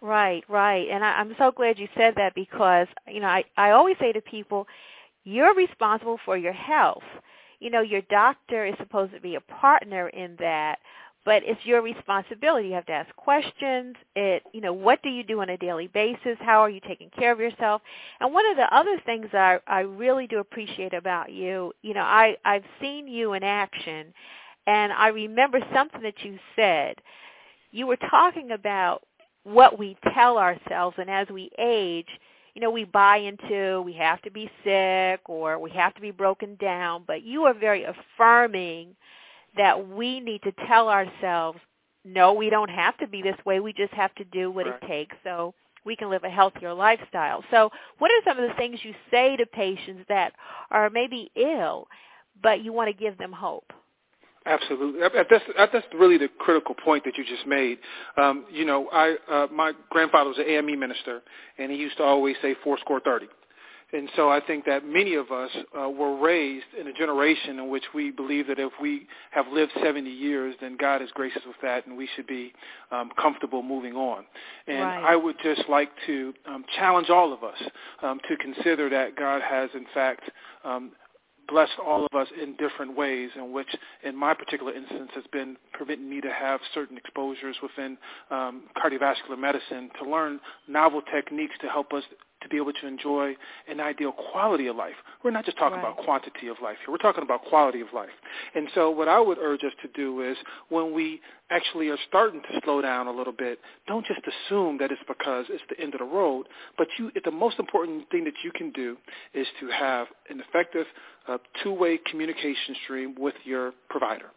Right, 0.00 0.42
right. 0.48 0.88
And 0.90 1.04
I, 1.04 1.12
I'm 1.12 1.34
so 1.38 1.52
glad 1.52 1.78
you 1.78 1.88
said 1.96 2.14
that 2.16 2.34
because, 2.34 2.88
you 3.06 3.20
know, 3.20 3.28
I, 3.28 3.44
I 3.56 3.70
always 3.70 3.96
say 4.00 4.12
to 4.12 4.20
people, 4.20 4.66
you're 5.24 5.54
responsible 5.54 6.18
for 6.24 6.36
your 6.36 6.52
health. 6.52 7.04
You 7.60 7.70
know, 7.70 7.82
your 7.82 8.02
doctor 8.10 8.66
is 8.66 8.74
supposed 8.78 9.14
to 9.14 9.20
be 9.20 9.36
a 9.36 9.40
partner 9.40 10.08
in 10.08 10.34
that, 10.40 10.80
but 11.24 11.44
it's 11.44 11.64
your 11.64 11.82
responsibility. 11.82 12.66
You 12.68 12.74
have 12.74 12.86
to 12.86 12.92
ask 12.92 13.14
questions. 13.14 13.94
It, 14.16 14.42
you 14.52 14.60
know, 14.60 14.72
what 14.72 15.00
do 15.04 15.08
you 15.08 15.22
do 15.22 15.40
on 15.40 15.50
a 15.50 15.56
daily 15.56 15.86
basis? 15.86 16.36
How 16.40 16.58
are 16.58 16.70
you 16.70 16.80
taking 16.80 17.10
care 17.10 17.30
of 17.30 17.38
yourself? 17.38 17.80
And 18.18 18.34
one 18.34 18.50
of 18.50 18.56
the 18.56 18.74
other 18.74 19.00
things 19.06 19.26
I 19.32 19.60
I 19.68 19.80
really 19.80 20.26
do 20.26 20.40
appreciate 20.40 20.92
about 20.92 21.30
you, 21.30 21.72
you 21.82 21.94
know, 21.94 22.00
I 22.00 22.36
I've 22.44 22.64
seen 22.80 23.06
you 23.06 23.34
in 23.34 23.44
action 23.44 24.12
and 24.66 24.92
I 24.92 25.08
remember 25.08 25.60
something 25.74 26.02
that 26.02 26.22
you 26.22 26.38
said. 26.56 26.96
You 27.70 27.86
were 27.86 27.96
talking 27.96 28.50
about 28.52 29.02
what 29.44 29.78
we 29.78 29.96
tell 30.14 30.38
ourselves, 30.38 30.96
and 30.98 31.10
as 31.10 31.28
we 31.28 31.50
age, 31.58 32.08
you 32.54 32.60
know, 32.60 32.70
we 32.70 32.84
buy 32.84 33.16
into 33.16 33.80
we 33.82 33.94
have 33.94 34.20
to 34.22 34.30
be 34.30 34.50
sick 34.62 35.20
or 35.26 35.58
we 35.58 35.70
have 35.70 35.94
to 35.94 36.00
be 36.00 36.10
broken 36.10 36.56
down, 36.56 37.04
but 37.06 37.22
you 37.22 37.44
are 37.44 37.54
very 37.54 37.84
affirming 37.84 38.94
that 39.56 39.88
we 39.88 40.20
need 40.20 40.42
to 40.42 40.52
tell 40.66 40.88
ourselves, 40.88 41.58
no, 42.04 42.32
we 42.32 42.50
don't 42.50 42.70
have 42.70 42.96
to 42.98 43.06
be 43.06 43.22
this 43.22 43.36
way. 43.46 43.60
We 43.60 43.72
just 43.72 43.92
have 43.94 44.14
to 44.16 44.24
do 44.24 44.50
what 44.50 44.66
right. 44.66 44.74
it 44.82 44.86
takes 44.86 45.16
so 45.24 45.54
we 45.84 45.96
can 45.96 46.10
live 46.10 46.24
a 46.24 46.30
healthier 46.30 46.74
lifestyle. 46.74 47.44
So 47.50 47.70
what 47.98 48.10
are 48.10 48.22
some 48.24 48.38
of 48.38 48.48
the 48.48 48.54
things 48.56 48.80
you 48.82 48.94
say 49.10 49.36
to 49.36 49.46
patients 49.46 50.04
that 50.08 50.32
are 50.70 50.90
maybe 50.90 51.30
ill, 51.36 51.88
but 52.42 52.62
you 52.62 52.72
want 52.72 52.88
to 52.88 53.04
give 53.04 53.18
them 53.18 53.32
hope? 53.32 53.72
Absolutely. 54.44 55.00
That's 55.00 55.44
that's 55.72 55.86
really 55.94 56.18
the 56.18 56.28
critical 56.38 56.74
point 56.74 57.04
that 57.04 57.16
you 57.16 57.24
just 57.24 57.46
made. 57.46 57.78
Um, 58.16 58.44
you 58.50 58.64
know, 58.64 58.88
I 58.92 59.16
uh, 59.30 59.46
my 59.52 59.72
grandfather 59.90 60.30
was 60.30 60.38
an 60.38 60.46
AME 60.48 60.78
minister, 60.78 61.22
and 61.58 61.70
he 61.70 61.78
used 61.78 61.96
to 61.98 62.02
always 62.02 62.36
say 62.42 62.56
four 62.64 62.76
score 62.78 63.00
thirty. 63.00 63.28
And 63.94 64.08
so 64.16 64.30
I 64.30 64.40
think 64.40 64.64
that 64.64 64.86
many 64.86 65.16
of 65.16 65.30
us 65.30 65.50
uh, 65.78 65.88
were 65.90 66.16
raised 66.16 66.64
in 66.78 66.86
a 66.86 66.94
generation 66.94 67.58
in 67.58 67.68
which 67.68 67.84
we 67.94 68.10
believe 68.10 68.46
that 68.46 68.58
if 68.58 68.72
we 68.80 69.06
have 69.32 69.46
lived 69.52 69.72
70 69.82 70.08
years, 70.08 70.54
then 70.62 70.78
God 70.78 71.02
is 71.02 71.10
gracious 71.12 71.42
with 71.46 71.56
that, 71.62 71.86
and 71.86 71.94
we 71.94 72.08
should 72.16 72.26
be 72.26 72.54
um, 72.90 73.10
comfortable 73.20 73.62
moving 73.62 73.94
on. 73.94 74.24
And 74.66 74.80
right. 74.80 75.04
I 75.12 75.16
would 75.16 75.36
just 75.42 75.68
like 75.68 75.90
to 76.06 76.32
um, 76.48 76.64
challenge 76.78 77.10
all 77.10 77.34
of 77.34 77.44
us 77.44 77.58
um, 78.02 78.18
to 78.30 78.36
consider 78.38 78.88
that 78.88 79.14
God 79.14 79.42
has, 79.42 79.68
in 79.74 79.84
fact, 79.92 80.22
um, 80.64 80.92
blessed 81.52 81.78
all 81.86 82.06
of 82.06 82.18
us 82.18 82.28
in 82.42 82.56
different 82.56 82.96
ways, 82.96 83.30
in 83.36 83.52
which, 83.52 83.68
in 84.02 84.16
my 84.16 84.32
particular 84.32 84.72
instance, 84.72 85.10
has 85.14 85.24
been 85.32 85.56
permitting 85.74 86.08
me 86.08 86.20
to 86.22 86.32
have 86.32 86.60
certain 86.74 86.96
exposures 86.96 87.56
within 87.62 87.98
um, 88.30 88.64
cardiovascular 88.82 89.38
medicine 89.38 89.90
to 90.02 90.08
learn 90.08 90.40
novel 90.66 91.02
techniques 91.02 91.54
to 91.60 91.68
help 91.68 91.92
us 91.92 92.02
to 92.42 92.48
be 92.48 92.56
able 92.56 92.72
to 92.72 92.86
enjoy 92.86 93.34
an 93.68 93.80
ideal 93.80 94.12
quality 94.12 94.66
of 94.66 94.76
life. 94.76 94.94
We're 95.24 95.30
not 95.30 95.44
just 95.44 95.58
talking 95.58 95.78
right. 95.78 95.92
about 95.92 96.04
quantity 96.04 96.48
of 96.48 96.56
life 96.62 96.76
here. 96.84 96.92
We're 96.92 96.98
talking 96.98 97.22
about 97.22 97.44
quality 97.44 97.80
of 97.80 97.88
life. 97.94 98.10
And 98.54 98.68
so 98.74 98.90
what 98.90 99.08
I 99.08 99.20
would 99.20 99.38
urge 99.38 99.64
us 99.64 99.72
to 99.82 99.88
do 99.94 100.22
is 100.22 100.36
when 100.68 100.92
we 100.92 101.20
actually 101.50 101.88
are 101.88 101.98
starting 102.08 102.40
to 102.42 102.60
slow 102.64 102.80
down 102.80 103.06
a 103.06 103.12
little 103.12 103.32
bit, 103.32 103.58
don't 103.86 104.06
just 104.06 104.20
assume 104.20 104.78
that 104.78 104.90
it's 104.90 105.02
because 105.06 105.46
it's 105.48 105.62
the 105.68 105.78
end 105.80 105.94
of 105.94 106.00
the 106.00 106.06
road, 106.06 106.46
but 106.78 106.88
you, 106.98 107.10
the 107.24 107.30
most 107.30 107.58
important 107.58 108.08
thing 108.10 108.24
that 108.24 108.34
you 108.42 108.50
can 108.52 108.70
do 108.72 108.96
is 109.34 109.46
to 109.60 109.68
have 109.68 110.06
an 110.30 110.40
effective 110.40 110.86
uh, 111.28 111.38
two-way 111.62 111.98
communication 112.10 112.74
stream 112.84 113.14
with 113.18 113.34
your 113.44 113.72
provider. 113.88 114.30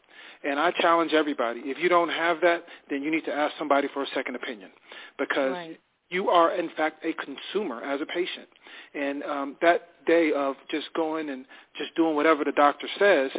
And 0.43 0.59
I 0.59 0.71
challenge 0.71 1.13
everybody, 1.13 1.61
if 1.65 1.79
you 1.79 1.89
don't 1.89 2.09
have 2.09 2.41
that, 2.41 2.63
then 2.89 3.01
you 3.01 3.09
need 3.09 3.25
to 3.25 3.33
ask 3.33 3.53
somebody 3.57 3.87
for 3.93 4.03
a 4.03 4.07
second 4.13 4.35
opinion 4.35 4.69
because 5.17 5.51
right. 5.51 5.79
You 6.09 6.29
are, 6.29 6.53
in 6.53 6.69
fact, 6.77 7.03
a 7.03 7.13
consumer 7.13 7.81
as 7.83 8.01
a 8.01 8.05
patient. 8.05 8.47
And 8.93 9.23
um, 9.23 9.55
that 9.61 9.89
day 10.05 10.31
of 10.33 10.55
just 10.69 10.87
going 10.95 11.29
and 11.29 11.45
just 11.77 11.95
doing 11.95 12.15
whatever 12.15 12.43
the 12.43 12.51
doctor 12.51 12.87
says, 12.99 13.31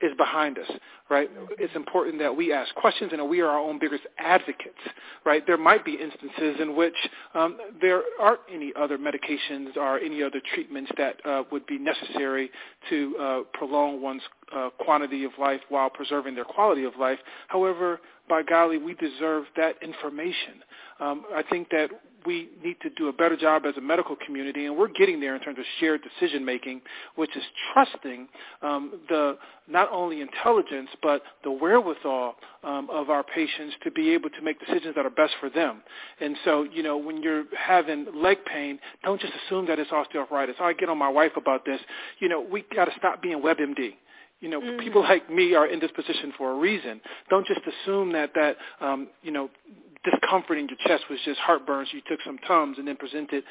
is 0.00 0.12
behind 0.16 0.58
us, 0.58 0.70
right? 1.10 1.28
It's 1.58 1.74
important 1.74 2.18
that 2.20 2.34
we 2.36 2.52
ask 2.52 2.72
questions 2.74 3.10
and 3.12 3.20
that 3.20 3.24
we 3.24 3.40
are 3.40 3.48
our 3.48 3.58
own 3.58 3.78
biggest 3.78 4.04
advocates, 4.18 4.78
right? 5.24 5.44
There 5.46 5.56
might 5.56 5.84
be 5.84 5.94
instances 5.94 6.60
in 6.60 6.76
which 6.76 6.94
um, 7.34 7.58
there 7.80 8.02
aren't 8.20 8.40
any 8.52 8.72
other 8.78 8.96
medications 8.96 9.76
or 9.76 9.98
any 9.98 10.22
other 10.22 10.40
treatments 10.54 10.90
that 10.96 11.16
uh, 11.24 11.42
would 11.50 11.66
be 11.66 11.78
necessary 11.78 12.50
to 12.90 13.16
uh, 13.18 13.40
prolong 13.54 14.00
one's 14.00 14.22
uh, 14.54 14.70
quantity 14.78 15.24
of 15.24 15.32
life 15.38 15.60
while 15.68 15.90
preserving 15.90 16.34
their 16.34 16.44
quality 16.44 16.84
of 16.84 16.92
life. 16.98 17.18
However, 17.48 18.00
by 18.28 18.42
golly, 18.42 18.78
we 18.78 18.94
deserve 18.94 19.44
that 19.56 19.82
information. 19.82 20.62
Um, 21.00 21.24
I 21.34 21.42
think 21.42 21.70
that 21.70 21.90
we 22.28 22.50
need 22.62 22.76
to 22.82 22.90
do 22.90 23.08
a 23.08 23.12
better 23.12 23.38
job 23.38 23.62
as 23.64 23.74
a 23.78 23.80
medical 23.80 24.14
community, 24.26 24.66
and 24.66 24.76
we're 24.76 24.92
getting 24.92 25.18
there 25.18 25.34
in 25.34 25.40
terms 25.40 25.58
of 25.58 25.64
shared 25.80 26.02
decision 26.02 26.44
making, 26.44 26.82
which 27.16 27.34
is 27.34 27.42
trusting 27.72 28.28
um, 28.60 29.00
the 29.08 29.38
not 29.66 29.90
only 29.90 30.20
intelligence 30.20 30.90
but 31.02 31.22
the 31.42 31.50
wherewithal 31.50 32.34
um, 32.64 32.90
of 32.90 33.08
our 33.08 33.24
patients 33.24 33.74
to 33.82 33.90
be 33.90 34.10
able 34.10 34.28
to 34.28 34.42
make 34.42 34.60
decisions 34.60 34.94
that 34.94 35.06
are 35.06 35.10
best 35.10 35.32
for 35.40 35.48
them. 35.48 35.82
And 36.20 36.36
so, 36.44 36.64
you 36.64 36.82
know, 36.82 36.98
when 36.98 37.22
you're 37.22 37.44
having 37.56 38.06
leg 38.14 38.36
pain, 38.44 38.78
don't 39.04 39.20
just 39.20 39.32
assume 39.46 39.66
that 39.68 39.78
it's 39.78 39.90
osteoarthritis. 39.90 40.60
I 40.60 40.74
get 40.74 40.90
on 40.90 40.98
my 40.98 41.08
wife 41.08 41.32
about 41.36 41.64
this. 41.64 41.80
You 42.18 42.28
know, 42.28 42.42
we 42.42 42.62
got 42.76 42.84
to 42.84 42.92
stop 42.98 43.22
being 43.22 43.40
WebMD. 43.40 43.94
You 44.40 44.48
know, 44.48 44.60
mm-hmm. 44.60 44.78
people 44.78 45.02
like 45.02 45.28
me 45.28 45.54
are 45.54 45.66
in 45.66 45.80
this 45.80 45.90
position 45.90 46.32
for 46.38 46.52
a 46.52 46.54
reason. 46.54 47.00
Don't 47.28 47.46
just 47.46 47.60
assume 47.66 48.12
that 48.12 48.30
that 48.34 48.56
um, 48.80 49.08
you 49.22 49.32
know 49.32 49.50
discomfort 50.10 50.58
in 50.58 50.68
your 50.68 50.78
chest 50.86 51.04
was 51.10 51.18
just 51.24 51.38
heartburn, 51.40 51.86
so 51.90 51.96
you 51.96 52.02
took 52.08 52.20
some 52.24 52.38
Tums 52.46 52.78
and 52.78 52.86
then 52.86 52.96
presented 52.96 53.44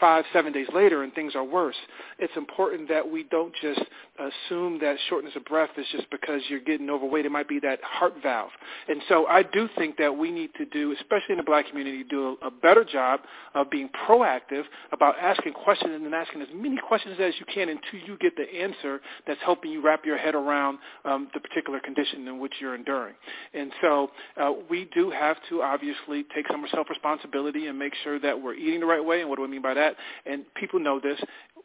five, 0.00 0.24
seven 0.32 0.52
days 0.52 0.66
later 0.74 1.02
and 1.02 1.14
things 1.14 1.34
are 1.34 1.44
worse. 1.44 1.76
It's 2.18 2.36
important 2.36 2.88
that 2.88 3.08
we 3.08 3.24
don't 3.24 3.54
just 3.62 3.80
assume 4.18 4.78
that 4.80 4.96
shortness 5.08 5.34
of 5.36 5.44
breath 5.44 5.70
is 5.76 5.86
just 5.92 6.10
because 6.10 6.40
you're 6.48 6.60
getting 6.60 6.90
overweight. 6.90 7.24
It 7.24 7.32
might 7.32 7.48
be 7.48 7.60
that 7.60 7.78
heart 7.82 8.14
valve. 8.22 8.50
And 8.88 9.00
so 9.08 9.26
I 9.26 9.42
do 9.42 9.68
think 9.78 9.96
that 9.98 10.16
we 10.16 10.30
need 10.30 10.50
to 10.58 10.64
do, 10.66 10.92
especially 10.92 11.32
in 11.32 11.36
the 11.38 11.44
black 11.44 11.68
community, 11.68 12.04
do 12.08 12.36
a, 12.42 12.50
better 12.62 12.84
job 12.84 13.20
of 13.54 13.70
being 13.70 13.88
proactive 14.06 14.62
about 14.92 15.18
asking 15.20 15.52
questions 15.52 15.92
and 15.94 16.04
then 16.04 16.14
asking 16.14 16.42
as 16.42 16.48
many 16.54 16.76
questions 16.76 17.16
as 17.20 17.34
you 17.40 17.46
can 17.52 17.68
until 17.68 18.06
you 18.06 18.16
get 18.18 18.36
the 18.36 18.44
answer 18.60 19.00
that's 19.26 19.40
helping 19.44 19.70
you 19.70 19.82
wrap 19.82 20.04
your 20.04 20.16
head 20.16 20.34
around 20.34 20.78
um, 21.04 21.28
the 21.34 21.40
particular 21.40 21.80
condition 21.80 22.28
in 22.28 22.38
which 22.38 22.52
you're 22.60 22.74
enduring. 22.74 23.14
And 23.52 23.72
so 23.80 24.10
uh, 24.36 24.52
we 24.70 24.88
do 24.94 25.10
have 25.10 25.36
to 25.48 25.62
obviously 25.62 25.92
obviously 26.02 26.24
take 26.34 26.46
some 26.50 26.64
self-responsibility 26.72 27.66
and 27.66 27.78
make 27.78 27.92
sure 28.02 28.18
that 28.20 28.40
we're 28.40 28.54
eating 28.54 28.80
the 28.80 28.86
right 28.86 29.04
way. 29.04 29.20
And 29.20 29.28
what 29.28 29.36
do 29.36 29.44
I 29.44 29.48
mean 29.48 29.62
by 29.62 29.74
that? 29.74 29.96
And 30.26 30.44
people 30.54 30.80
know 30.80 31.00
this. 31.00 31.20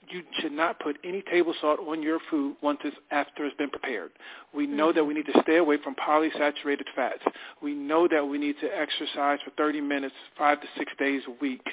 You 0.10 0.22
should 0.40 0.54
not 0.54 0.80
put 0.80 0.98
any 1.04 1.22
table 1.22 1.54
salt 1.60 1.80
on 1.80 2.02
your 2.02 2.20
food 2.30 2.56
once 2.62 2.80
it's 2.86 2.96
after 3.12 3.46
it's 3.46 3.58
been 3.58 3.70
prepared. 3.70 4.12
We 4.54 4.66
know 4.66 4.88
mm-hmm. 4.88 4.98
that 4.98 5.04
we 5.04 5.14
need 5.14 5.26
to 5.26 5.42
stay 5.44 5.58
away 5.58 5.78
from 5.84 5.96
polysaturated 5.96 6.86
fats. 6.96 7.22
We 7.62 7.74
know 7.74 8.08
that 8.08 8.26
we 8.26 8.38
need 8.38 8.56
to 8.62 8.68
exercise 8.68 9.40
for 9.44 9.52
30 9.58 9.82
minutes, 9.82 10.16
five 10.38 10.62
to 10.62 10.68
six 10.78 10.92
days 10.98 11.22
a 11.28 11.32
week. 11.42 11.66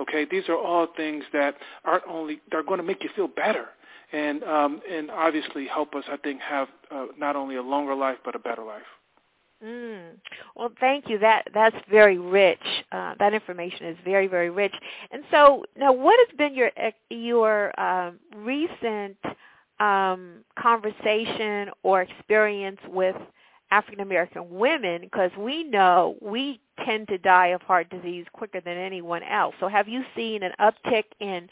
Okay, 0.00 0.26
these 0.30 0.44
are 0.48 0.56
all 0.56 0.86
things 0.96 1.24
that 1.32 1.56
aren't 1.84 2.04
only 2.08 2.40
they're 2.50 2.62
going 2.62 2.78
to 2.78 2.84
make 2.84 3.02
you 3.02 3.10
feel 3.14 3.28
better 3.28 3.66
and 4.12 4.42
um, 4.44 4.80
and 4.90 5.10
obviously 5.10 5.66
help 5.66 5.94
us, 5.94 6.04
I 6.10 6.16
think, 6.18 6.40
have 6.42 6.68
uh, 6.90 7.06
not 7.18 7.34
only 7.34 7.56
a 7.56 7.62
longer 7.62 7.94
life 7.94 8.18
but 8.24 8.34
a 8.34 8.38
better 8.38 8.62
life. 8.62 8.82
Mm. 9.64 10.16
Well, 10.56 10.70
thank 10.80 11.08
you. 11.08 11.18
That 11.18 11.46
that's 11.54 11.76
very 11.88 12.18
rich. 12.18 12.58
Uh, 12.90 13.14
that 13.18 13.32
information 13.32 13.86
is 13.86 13.96
very 14.04 14.26
very 14.26 14.50
rich. 14.50 14.74
And 15.12 15.22
so, 15.30 15.64
now, 15.76 15.92
what 15.92 16.18
has 16.26 16.36
been 16.36 16.54
your 16.54 16.70
your 17.10 17.78
um, 17.80 18.18
recent 18.36 19.16
um, 19.78 20.38
conversation 20.58 21.70
or 21.84 22.02
experience 22.02 22.80
with 22.88 23.14
African 23.70 24.00
American 24.00 24.50
women? 24.50 25.02
Because 25.02 25.30
we 25.38 25.62
know 25.62 26.16
we 26.20 26.60
tend 26.84 27.06
to 27.08 27.18
die 27.18 27.48
of 27.48 27.62
heart 27.62 27.88
disease 27.88 28.26
quicker 28.32 28.60
than 28.60 28.76
anyone 28.76 29.22
else. 29.22 29.54
So, 29.60 29.68
have 29.68 29.86
you 29.86 30.02
seen 30.16 30.42
an 30.42 30.52
uptick 30.60 31.04
in 31.20 31.48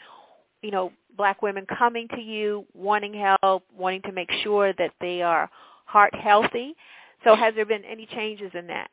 you 0.61 0.71
know 0.71 0.91
black 1.15 1.41
women 1.41 1.65
coming 1.65 2.09
to 2.09 2.19
you 2.19 2.65
wanting 2.73 3.13
help, 3.13 3.63
wanting 3.73 4.01
to 4.01 4.11
make 4.11 4.31
sure 4.43 4.73
that 4.73 4.91
they 4.99 5.21
are 5.21 5.49
heart 5.85 6.13
healthy? 6.13 6.75
So 7.23 7.35
has 7.35 7.53
there 7.55 7.65
been 7.65 7.83
any 7.85 8.05
changes 8.05 8.51
in 8.53 8.67
that? 8.67 8.89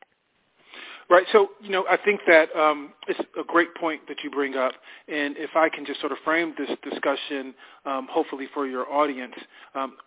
Right. 1.09 1.25
So, 1.31 1.49
you 1.59 1.71
know, 1.71 1.85
I 1.89 1.97
think 1.97 2.21
that 2.27 2.55
um, 2.55 2.93
it's 3.07 3.19
a 3.39 3.43
great 3.43 3.73
point 3.75 4.01
that 4.07 4.17
you 4.23 4.29
bring 4.29 4.55
up. 4.55 4.73
And 5.07 5.35
if 5.37 5.55
I 5.55 5.67
can 5.67 5.83
just 5.83 5.99
sort 6.01 6.11
of 6.11 6.19
frame 6.23 6.53
this 6.55 6.69
discussion, 6.83 7.55
um, 7.85 8.07
hopefully 8.11 8.47
for 8.53 8.67
your 8.67 8.87
audience, 8.91 9.33
um, 9.73 9.97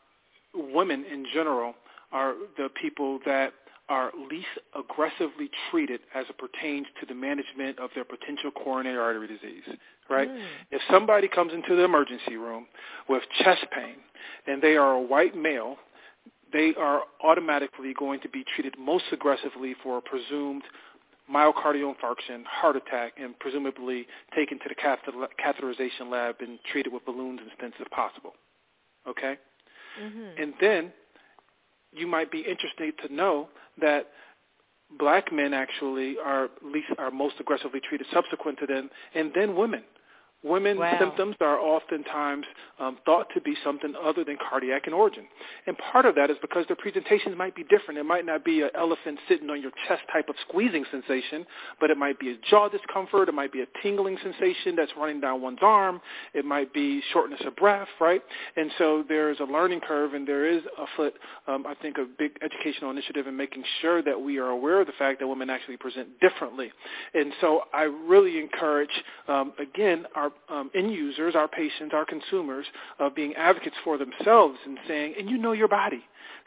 women 0.55 1.05
in 1.13 1.27
general 1.35 1.75
are 2.13 2.35
the 2.57 2.69
people 2.81 3.19
that 3.27 3.53
are 3.89 4.13
least 4.31 4.47
aggressively 4.79 5.51
treated 5.71 6.01
as 6.15 6.25
it 6.29 6.39
pertains 6.39 6.87
to 7.01 7.07
the 7.07 7.15
management 7.15 7.79
of 7.81 7.91
their 7.95 8.05
potential 8.05 8.51
coronary 8.53 8.97
artery 8.97 9.27
disease, 9.27 9.77
right? 10.09 10.29
Mm. 10.29 10.45
If 10.71 10.81
somebody 10.89 11.27
comes 11.27 11.53
into 11.53 11.75
the 11.75 11.83
emergency 11.83 12.37
room 12.37 12.67
with 13.09 13.23
chest 13.43 13.67
pain 13.75 13.97
and 14.47 14.63
they 14.63 14.77
are 14.77 14.93
a 14.93 15.01
white 15.01 15.37
male 15.37 15.77
they 16.53 16.75
are 16.79 17.03
automatically 17.25 17.95
going 17.99 18.21
to 18.21 18.29
be 18.29 18.45
treated 18.55 18.75
most 18.79 19.05
aggressively 19.13 19.75
for 19.83 19.99
a 19.99 20.01
presumed 20.01 20.63
myocardial 21.33 21.95
infarction, 21.95 22.45
heart 22.45 22.77
attack, 22.77 23.13
and 23.17 23.39
presumably 23.39 24.07
taken 24.35 24.59
to 24.59 24.69
the 24.69 24.75
catheterization 24.75 26.11
lab 26.11 26.37
and 26.41 26.59
treated 26.71 26.93
with 26.93 27.05
balloons 27.05 27.41
and 27.41 27.51
stents 27.53 27.81
if 27.81 27.91
possible. 27.91 28.33
Okay? 29.09 29.37
Mm-hmm. 30.03 30.43
And 30.43 30.55
then 30.61 30.93
you 31.93 32.07
might 32.07 32.31
be 32.31 32.41
interested 32.41 32.95
to 33.07 33.15
know 33.15 33.49
that 33.81 34.09
black 34.99 35.33
men 35.33 35.55
actually 35.55 36.17
are 36.23 36.49
least 36.63 36.89
are 36.99 37.11
most 37.11 37.37
aggressively 37.41 37.81
treated 37.81 38.07
subsequent 38.13 38.59
to 38.59 38.67
them, 38.67 38.91
and 39.15 39.33
then 39.35 39.57
women. 39.57 39.83
Women's 40.45 40.81
wow. 40.81 40.99
symptoms 40.99 41.37
are 41.41 41.59
oftentimes 41.59 42.45
um, 42.81 42.99
thought 43.05 43.29
to 43.35 43.41
be 43.41 43.55
something 43.63 43.95
other 44.03 44.25
than 44.25 44.37
cardiac 44.51 44.89
in 44.89 44.93
origin. 44.93 45.25
And 45.69 45.77
part 45.79 46.05
of 46.05 46.17
that 46.17 46.31
is 46.31 46.37
because 46.41 46.67
their 46.67 46.77
presentations 46.77 47.37
might 47.39 47.55
be 47.55 47.63
different. 47.63 47.99
It 47.99 48.05
might 48.05 48.27
not 48.27 48.45
be 48.45 48.63
an 48.63 48.71
elephant 48.75 49.21
sitting 49.29 49.49
on 49.51 49.63
your 49.63 49.71
chest 49.87 50.03
type 50.13 50.29
of 50.29 50.35
squeezing 50.49 50.85
sensation, 50.91 51.47
but 51.81 51.91
it 51.91 51.97
might 51.97 52.19
be 52.19 52.33
a 52.33 52.37
jaw 52.51 52.69
discomfort. 52.69 53.29
It 53.29 53.35
might 53.35 53.53
be 53.53 53.63
a 53.63 53.67
tingling 53.83 54.19
sensation 54.23 54.75
that's 54.75 54.91
running 54.97 55.21
down 55.21 55.43
one's 55.43 55.61
arm. 55.63 56.01
It 56.35 56.45
might 56.45 56.75
be 56.75 57.03
shortness 57.13 57.41
of 57.47 57.55
breath, 57.55 57.89
right? 58.01 58.23
And 58.57 58.71
so 58.79 59.05
there's 59.09 59.39
a 59.39 59.45
learning 59.45 59.81
curve, 59.87 60.15
and 60.15 60.27
there 60.27 60.49
is 60.49 60.63
afoot, 60.77 61.15
um, 61.47 61.67
I 61.69 61.75
think, 61.75 61.99
a 61.99 62.07
big 62.19 62.33
educational 62.43 62.91
initiative 62.91 63.29
in 63.29 63.37
making 63.37 63.63
sure 63.81 64.03
that 64.03 64.21
we 64.21 64.39
are 64.39 64.49
aware 64.49 64.81
of 64.81 64.89
the 64.89 64.93
fact 64.99 65.21
that 65.21 65.29
women 65.29 65.51
actually 65.51 65.77
present 65.77 66.09
differently. 66.21 66.73
And 67.15 67.33
so 67.41 67.63
I 67.73 67.83
really 67.83 68.41
encourage, 68.41 68.91
um, 69.29 69.53
again, 69.61 70.07
our 70.17 70.32
um, 70.49 70.71
end 70.75 70.93
users, 70.93 71.35
our 71.35 71.49
patients, 71.49 71.93
our 71.95 72.05
consumers, 72.05 72.67
of 72.99 73.15
being 73.15 73.35
advocates 73.35 73.77
for 73.85 73.99
themselves 73.99 74.59
and 74.67 74.79
saying, 74.87 75.15
and 75.19 75.29
you 75.31 75.39
know 75.39 75.53
your 75.53 75.69
body. 75.69 76.03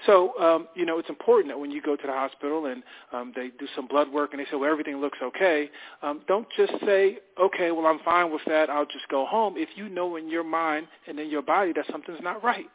So, 0.06 0.38
um, 0.40 0.68
you 0.76 0.86
know, 0.86 1.00
it's 1.00 1.10
important 1.10 1.54
that 1.54 1.60
when 1.60 1.72
you 1.72 1.82
go 1.82 1.96
to 1.96 2.06
the 2.06 2.14
hospital 2.14 2.66
and 2.66 2.84
um, 3.14 3.32
they 3.36 3.50
do 3.58 3.68
some 3.76 3.88
blood 3.88 4.12
work 4.12 4.32
and 4.34 4.40
they 4.40 4.46
say, 4.46 4.58
well, 4.58 4.70
everything 4.70 4.98
looks 4.98 5.20
okay, 5.22 5.70
um, 6.02 6.22
don't 6.28 6.48
just 6.58 6.74
say, 6.86 7.20
okay, 7.40 7.72
well, 7.72 7.86
I'm 7.86 8.00
fine 8.00 8.32
with 8.32 8.42
that. 8.48 8.70
I'll 8.70 8.86
just 8.86 9.08
go 9.10 9.26
home. 9.26 9.56
If 9.58 9.70
you 9.76 9.90
know 9.90 10.18
in 10.18 10.30
your 10.30 10.44
mind 10.44 10.88
and 11.08 11.20
in 11.20 11.30
your 11.30 11.42
body 11.42 11.72
that 11.74 11.86
something's 11.92 12.22
not 12.22 12.44
right, 12.44 12.66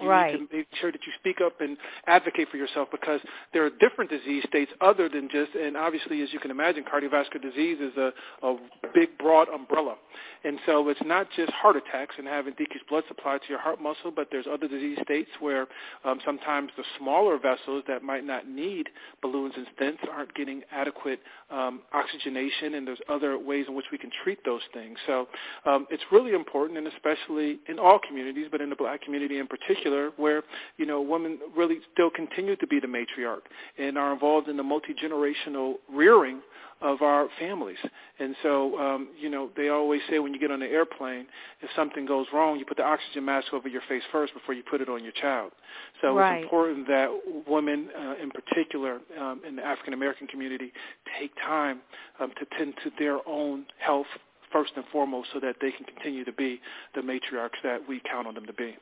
You 0.00 0.08
right. 0.08 0.32
need 0.32 0.48
to 0.48 0.56
make 0.56 0.66
sure 0.80 0.92
that 0.92 1.00
you 1.06 1.12
speak 1.18 1.40
up 1.44 1.60
and 1.60 1.76
advocate 2.06 2.48
for 2.50 2.56
yourself 2.56 2.88
because 2.90 3.20
there 3.52 3.64
are 3.64 3.70
different 3.70 4.10
disease 4.10 4.44
states 4.48 4.70
other 4.80 5.08
than 5.08 5.28
just, 5.30 5.54
and 5.54 5.76
obviously, 5.76 6.22
as 6.22 6.32
you 6.32 6.38
can 6.38 6.50
imagine, 6.50 6.84
cardiovascular 6.84 7.42
disease 7.42 7.78
is 7.80 7.96
a, 7.96 8.12
a 8.42 8.56
big, 8.94 9.16
broad 9.18 9.48
umbrella. 9.48 9.96
And 10.44 10.58
so 10.64 10.88
it's 10.88 11.00
not 11.04 11.28
just 11.36 11.52
heart 11.52 11.76
attacks 11.76 12.14
and 12.18 12.26
having 12.26 12.54
decreased 12.54 12.88
blood 12.88 13.04
supply 13.08 13.38
to 13.38 13.48
your 13.48 13.58
heart 13.58 13.80
muscle, 13.80 14.10
but 14.14 14.28
there's 14.30 14.46
other 14.50 14.68
disease 14.68 14.98
states 15.02 15.30
where 15.38 15.66
um, 16.04 16.18
sometimes 16.24 16.70
the 16.76 16.84
smaller 16.98 17.38
vessels 17.38 17.84
that 17.88 18.02
might 18.02 18.24
not 18.24 18.48
need 18.48 18.88
balloons 19.20 19.54
and 19.56 19.66
stents 19.76 20.08
aren't 20.10 20.34
getting 20.34 20.62
adequate 20.72 21.20
um, 21.50 21.82
oxygenation, 21.92 22.74
and 22.74 22.86
there's 22.86 23.00
other 23.08 23.38
ways 23.38 23.66
in 23.68 23.74
which 23.74 23.86
we 23.92 23.98
can 23.98 24.10
treat 24.24 24.38
those 24.44 24.62
things. 24.72 24.96
So 25.06 25.28
um, 25.66 25.86
it's 25.90 26.02
really 26.10 26.32
important, 26.32 26.78
and 26.78 26.86
especially 26.86 27.58
in 27.68 27.78
all 27.78 27.98
communities, 28.06 28.46
but 28.50 28.60
in 28.60 28.70
the 28.70 28.76
black 28.76 29.02
community 29.02 29.38
in 29.38 29.46
particular, 29.46 29.89
where 30.16 30.42
you 30.76 30.86
know 30.86 31.00
women 31.00 31.38
really 31.56 31.78
still 31.92 32.10
continue 32.10 32.56
to 32.56 32.66
be 32.66 32.80
the 32.80 32.86
matriarch 32.86 33.42
and 33.78 33.98
are 33.98 34.12
involved 34.12 34.48
in 34.48 34.56
the 34.56 34.62
multi-generational 34.62 35.74
rearing 35.92 36.40
of 36.82 37.02
our 37.02 37.28
families. 37.38 37.76
And 38.18 38.34
so, 38.42 38.78
um, 38.78 39.08
you 39.18 39.28
know, 39.28 39.50
they 39.56 39.68
always 39.68 40.00
say 40.08 40.18
when 40.18 40.32
you 40.32 40.40
get 40.40 40.50
on 40.50 40.62
an 40.62 40.70
airplane, 40.70 41.26
if 41.60 41.68
something 41.76 42.06
goes 42.06 42.26
wrong, 42.32 42.58
you 42.58 42.64
put 42.64 42.78
the 42.78 42.84
oxygen 42.84 43.24
mask 43.24 43.52
over 43.52 43.68
your 43.68 43.82
face 43.88 44.02
first 44.10 44.32
before 44.32 44.54
you 44.54 44.62
put 44.68 44.80
it 44.80 44.88
on 44.88 45.02
your 45.02 45.12
child. 45.12 45.52
So 46.00 46.16
right. 46.16 46.36
it's 46.36 46.44
important 46.44 46.86
that 46.88 47.08
women, 47.46 47.88
uh, 47.96 48.14
in 48.22 48.30
particular, 48.30 49.00
um, 49.20 49.42
in 49.46 49.56
the 49.56 49.64
African 49.64 49.92
American 49.92 50.26
community, 50.26 50.72
take 51.18 51.34
time 51.36 51.80
um, 52.18 52.32
to 52.38 52.46
tend 52.56 52.74
to 52.84 52.90
their 52.98 53.18
own 53.28 53.66
health 53.78 54.06
first 54.50 54.72
and 54.74 54.84
foremost, 54.90 55.28
so 55.32 55.38
that 55.38 55.56
they 55.60 55.70
can 55.70 55.84
continue 55.84 56.24
to 56.24 56.32
be 56.32 56.60
the 56.96 57.00
matriarchs 57.00 57.60
that 57.62 57.78
we 57.88 58.00
count 58.10 58.26
on 58.26 58.34
them 58.34 58.46
to 58.46 58.52
be. 58.52 58.76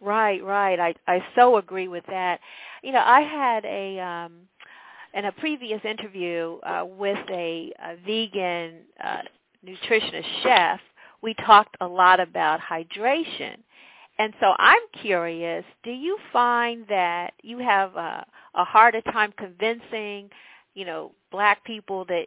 Right, 0.00 0.42
right. 0.44 0.78
I 0.80 0.94
I 1.06 1.24
so 1.36 1.56
agree 1.56 1.88
with 1.88 2.04
that. 2.08 2.40
You 2.82 2.92
know, 2.92 3.02
I 3.04 3.20
had 3.22 3.64
a 3.64 4.00
um 4.00 4.48
in 5.14 5.24
a 5.26 5.32
previous 5.32 5.80
interview 5.84 6.58
uh, 6.64 6.84
with 6.86 7.18
a, 7.30 7.72
a 7.82 7.96
vegan 8.04 8.80
uh, 9.02 9.18
nutritionist 9.66 10.26
chef, 10.42 10.80
we 11.22 11.34
talked 11.34 11.76
a 11.80 11.86
lot 11.86 12.20
about 12.20 12.60
hydration. 12.60 13.56
And 14.18 14.32
so 14.40 14.54
I'm 14.58 14.82
curious, 15.02 15.64
do 15.82 15.90
you 15.90 16.18
find 16.32 16.86
that 16.88 17.32
you 17.42 17.58
have 17.58 17.96
a, 17.96 18.26
a 18.54 18.64
harder 18.64 19.00
time 19.02 19.32
convincing, 19.38 20.30
you 20.74 20.84
know, 20.84 21.12
black 21.30 21.64
people 21.64 22.04
that 22.06 22.26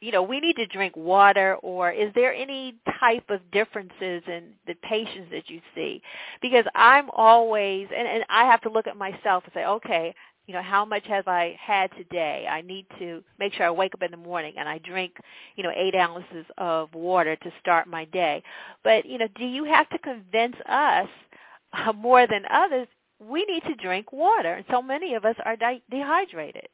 you 0.00 0.12
know, 0.12 0.22
we 0.22 0.40
need 0.40 0.56
to 0.56 0.66
drink 0.66 0.96
water 0.96 1.56
or 1.56 1.90
is 1.90 2.12
there 2.14 2.32
any 2.32 2.76
type 3.00 3.30
of 3.30 3.40
differences 3.50 4.22
in 4.26 4.52
the 4.66 4.74
patients 4.82 5.30
that 5.32 5.50
you 5.50 5.60
see? 5.74 6.02
Because 6.40 6.64
I'm 6.74 7.10
always, 7.10 7.88
and, 7.96 8.06
and 8.06 8.24
I 8.28 8.44
have 8.44 8.60
to 8.62 8.70
look 8.70 8.86
at 8.86 8.96
myself 8.96 9.44
and 9.44 9.52
say, 9.54 9.64
okay, 9.64 10.14
you 10.46 10.54
know, 10.54 10.62
how 10.62 10.84
much 10.84 11.06
have 11.06 11.28
I 11.28 11.56
had 11.60 11.90
today? 11.96 12.46
I 12.50 12.62
need 12.62 12.86
to 12.98 13.22
make 13.38 13.52
sure 13.52 13.66
I 13.66 13.70
wake 13.70 13.94
up 13.94 14.02
in 14.02 14.10
the 14.10 14.16
morning 14.16 14.54
and 14.56 14.68
I 14.68 14.78
drink, 14.78 15.12
you 15.56 15.62
know, 15.62 15.72
eight 15.76 15.94
ounces 15.94 16.46
of 16.56 16.94
water 16.94 17.36
to 17.36 17.52
start 17.60 17.86
my 17.86 18.06
day. 18.06 18.42
But, 18.82 19.04
you 19.04 19.18
know, 19.18 19.28
do 19.36 19.44
you 19.44 19.64
have 19.64 19.88
to 19.90 19.98
convince 19.98 20.56
us 20.68 21.08
uh, 21.74 21.92
more 21.92 22.26
than 22.26 22.44
others 22.50 22.88
we 23.20 23.44
need 23.44 23.62
to 23.64 23.74
drink 23.74 24.10
water? 24.12 24.54
And 24.54 24.64
so 24.70 24.80
many 24.80 25.14
of 25.14 25.26
us 25.26 25.36
are 25.44 25.56
de- 25.56 25.82
dehydrated. 25.90 26.68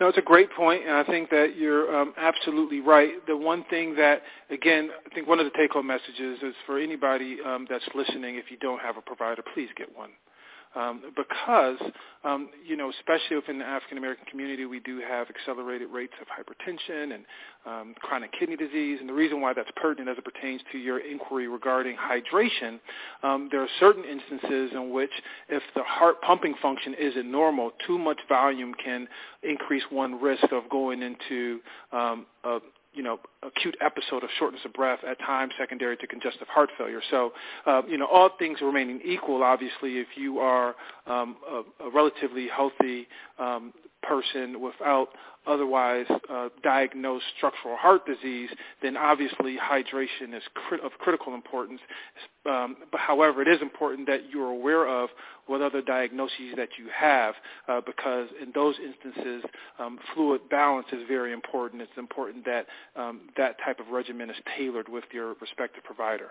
No, 0.00 0.08
it's 0.08 0.18
a 0.18 0.22
great 0.22 0.50
point, 0.50 0.82
and 0.84 0.92
I 0.96 1.04
think 1.04 1.30
that 1.30 1.56
you're 1.56 1.94
um, 1.96 2.14
absolutely 2.16 2.80
right. 2.80 3.24
The 3.28 3.36
one 3.36 3.64
thing 3.70 3.94
that, 3.96 4.22
again, 4.50 4.90
I 5.06 5.14
think 5.14 5.28
one 5.28 5.38
of 5.38 5.44
the 5.44 5.56
take-home 5.56 5.86
messages 5.86 6.40
is 6.42 6.54
for 6.66 6.78
anybody 6.78 7.38
um, 7.46 7.66
that's 7.70 7.84
listening, 7.94 8.34
if 8.34 8.50
you 8.50 8.56
don't 8.56 8.80
have 8.80 8.96
a 8.96 9.02
provider, 9.02 9.42
please 9.54 9.68
get 9.76 9.96
one 9.96 10.10
um, 10.74 11.02
because, 11.16 11.78
um, 12.24 12.48
you 12.66 12.76
know, 12.76 12.90
especially 12.90 13.36
within 13.36 13.58
the 13.58 13.64
African 13.64 13.98
American 13.98 14.24
community, 14.26 14.64
we 14.64 14.80
do 14.80 15.00
have 15.00 15.28
accelerated 15.28 15.88
rates 15.90 16.14
of 16.20 16.26
hypertension 16.26 17.14
and 17.14 17.24
um, 17.66 17.94
chronic 18.00 18.30
kidney 18.38 18.56
disease. 18.56 18.98
And 19.00 19.08
the 19.08 19.12
reason 19.12 19.40
why 19.40 19.52
that's 19.52 19.70
pertinent 19.76 20.08
as 20.10 20.18
it 20.18 20.24
pertains 20.24 20.60
to 20.72 20.78
your 20.78 20.98
inquiry 20.98 21.48
regarding 21.48 21.96
hydration, 21.96 22.80
um, 23.22 23.48
there 23.50 23.62
are 23.62 23.68
certain 23.80 24.04
instances 24.04 24.70
in 24.74 24.92
which 24.92 25.12
if 25.48 25.62
the 25.74 25.82
heart 25.84 26.20
pumping 26.22 26.54
function 26.60 26.94
isn't 26.98 27.30
normal, 27.30 27.72
too 27.86 27.98
much 27.98 28.18
volume 28.28 28.74
can 28.82 29.06
increase 29.42 29.84
one 29.90 30.20
risk 30.20 30.50
of 30.52 30.68
going 30.70 31.02
into 31.02 31.60
um, 31.92 32.26
a 32.44 32.58
you 32.94 33.02
know, 33.02 33.18
acute 33.42 33.76
episode 33.80 34.22
of 34.22 34.30
shortness 34.38 34.62
of 34.64 34.72
breath 34.72 35.00
at 35.08 35.18
times 35.18 35.52
secondary 35.58 35.96
to 35.96 36.06
congestive 36.06 36.48
heart 36.48 36.70
failure. 36.78 37.00
So, 37.10 37.32
uh, 37.66 37.82
you 37.88 37.98
know, 37.98 38.06
all 38.06 38.30
things 38.38 38.58
remaining 38.62 39.00
equal, 39.04 39.42
obviously, 39.42 39.98
if 39.98 40.08
you 40.16 40.38
are 40.38 40.74
um, 41.06 41.36
a, 41.50 41.86
a 41.86 41.90
relatively 41.90 42.48
healthy 42.48 43.08
um, 43.38 43.72
person 44.08 44.60
without 44.60 45.08
otherwise 45.46 46.06
uh, 46.30 46.48
diagnosed 46.62 47.24
structural 47.36 47.76
heart 47.76 48.06
disease, 48.06 48.48
then 48.82 48.96
obviously 48.96 49.56
hydration 49.56 50.34
is 50.34 50.42
crit- 50.54 50.82
of 50.82 50.92
critical 50.98 51.34
importance. 51.34 51.80
Um, 52.46 52.76
but 52.90 53.00
however, 53.00 53.42
it 53.42 53.48
is 53.48 53.60
important 53.60 54.06
that 54.06 54.30
you're 54.30 54.50
aware 54.50 54.88
of 54.88 55.10
what 55.46 55.60
other 55.60 55.82
diagnoses 55.82 56.54
that 56.56 56.70
you 56.78 56.86
have, 56.94 57.34
uh, 57.68 57.80
because 57.84 58.28
in 58.40 58.52
those 58.54 58.76
instances, 58.82 59.44
um, 59.78 59.98
fluid 60.14 60.40
balance 60.50 60.86
is 60.92 61.02
very 61.06 61.32
important. 61.32 61.82
It's 61.82 61.92
important 61.98 62.44
that 62.46 62.66
um, 62.96 63.22
that 63.36 63.56
type 63.64 63.80
of 63.80 63.88
regimen 63.88 64.30
is 64.30 64.36
tailored 64.56 64.88
with 64.88 65.04
your 65.12 65.34
respective 65.40 65.84
provider. 65.84 66.30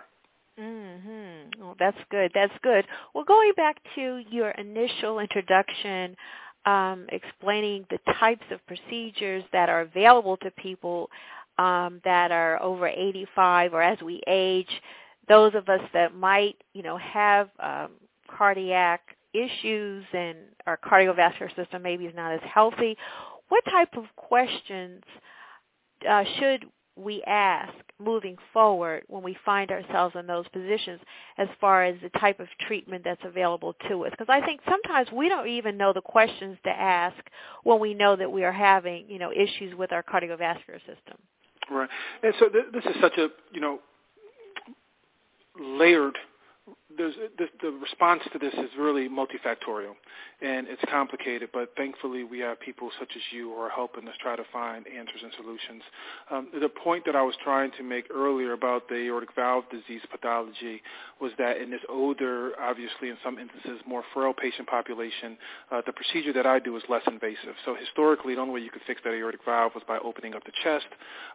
Mhm. 0.58 1.58
Well, 1.58 1.74
that's 1.78 1.98
good. 2.10 2.30
That's 2.32 2.56
good. 2.62 2.86
Well, 3.12 3.24
going 3.24 3.52
back 3.56 3.76
to 3.96 4.22
your 4.30 4.50
initial 4.50 5.18
introduction 5.18 6.16
um, 6.66 7.06
explaining 7.10 7.86
the 7.90 7.98
types 8.18 8.44
of 8.50 8.64
procedures 8.66 9.44
that 9.52 9.68
are 9.68 9.82
available 9.82 10.36
to 10.38 10.50
people 10.52 11.10
um, 11.58 12.00
that 12.04 12.32
are 12.32 12.60
over 12.62 12.88
85 12.88 13.74
or 13.74 13.82
as 13.82 14.00
we 14.02 14.22
age, 14.26 14.68
those 15.28 15.54
of 15.54 15.68
us 15.68 15.80
that 15.92 16.14
might, 16.14 16.56
you 16.72 16.82
know, 16.82 16.96
have 16.98 17.48
um, 17.60 17.92
cardiac 18.28 19.16
issues 19.32 20.04
and 20.12 20.36
our 20.66 20.78
cardiovascular 20.78 21.54
system 21.56 21.82
maybe 21.82 22.06
is 22.06 22.14
not 22.14 22.32
as 22.32 22.40
healthy. 22.42 22.96
What 23.48 23.64
type 23.66 23.96
of 23.96 24.04
questions 24.16 25.02
uh, 26.08 26.24
should 26.38 26.66
we 26.96 27.22
ask 27.26 27.72
moving 27.98 28.36
forward 28.52 29.02
when 29.08 29.22
we 29.22 29.36
find 29.44 29.70
ourselves 29.70 30.14
in 30.18 30.26
those 30.26 30.46
positions 30.48 31.00
as 31.38 31.48
far 31.60 31.84
as 31.84 31.96
the 32.02 32.08
type 32.20 32.40
of 32.40 32.46
treatment 32.66 33.02
that's 33.04 33.20
available 33.24 33.74
to 33.88 34.04
us. 34.04 34.10
Because 34.10 34.28
i 34.28 34.44
think 34.44 34.60
sometimes 34.68 35.08
we 35.12 35.28
don't 35.28 35.48
even 35.48 35.76
know 35.76 35.92
the 35.92 36.00
questions 36.00 36.56
to 36.64 36.70
ask 36.70 37.16
when 37.62 37.80
we 37.80 37.94
know 37.94 38.16
that 38.16 38.30
we 38.30 38.44
are 38.44 38.52
having 38.52 39.04
you 39.08 39.18
know 39.18 39.30
issues 39.32 39.74
with 39.76 39.92
our 39.92 40.02
cardiovascular 40.02 40.78
system. 40.80 41.18
Right. 41.70 41.88
And 42.22 42.34
so 42.38 42.48
th- 42.48 42.66
this 42.72 42.84
is 42.84 43.00
such 43.00 43.16
a 43.18 43.28
you 43.52 43.60
know 43.60 43.80
layered 45.58 46.16
there's 47.04 47.30
the, 47.38 47.46
the 47.62 47.70
response 47.70 48.22
to 48.32 48.38
this 48.38 48.54
is 48.54 48.70
really 48.78 49.08
multifactorial 49.08 49.94
and 50.40 50.66
it's 50.68 50.82
complicated 50.90 51.50
but 51.52 51.70
thankfully 51.76 52.24
we 52.24 52.38
have 52.38 52.58
people 52.60 52.90
such 52.98 53.10
as 53.14 53.22
you 53.30 53.50
who 53.50 53.60
are 53.60 53.68
helping 53.68 54.08
us 54.08 54.14
try 54.20 54.34
to 54.36 54.42
find 54.52 54.86
answers 54.88 55.20
and 55.22 55.32
solutions. 55.36 55.82
Um, 56.30 56.48
the 56.60 56.68
point 56.68 57.04
that 57.06 57.14
I 57.14 57.22
was 57.22 57.34
trying 57.42 57.70
to 57.78 57.82
make 57.82 58.06
earlier 58.14 58.52
about 58.52 58.88
the 58.88 58.96
aortic 59.06 59.34
valve 59.34 59.64
disease 59.70 60.00
pathology 60.10 60.82
was 61.20 61.32
that 61.38 61.58
in 61.58 61.70
this 61.70 61.80
older 61.88 62.52
obviously 62.60 63.10
in 63.10 63.16
some 63.22 63.38
instances 63.38 63.80
more 63.86 64.02
frail 64.14 64.32
patient 64.32 64.68
population 64.68 65.36
uh, 65.70 65.82
the 65.86 65.92
procedure 65.92 66.32
that 66.32 66.46
I 66.46 66.58
do 66.58 66.76
is 66.76 66.82
less 66.88 67.02
invasive. 67.06 67.54
So 67.64 67.74
historically 67.74 68.34
the 68.34 68.40
only 68.40 68.54
way 68.54 68.60
you 68.60 68.70
could 68.70 68.82
fix 68.86 69.00
that 69.04 69.12
aortic 69.12 69.44
valve 69.44 69.72
was 69.74 69.84
by 69.86 69.98
opening 69.98 70.34
up 70.34 70.44
the 70.44 70.52
chest. 70.62 70.86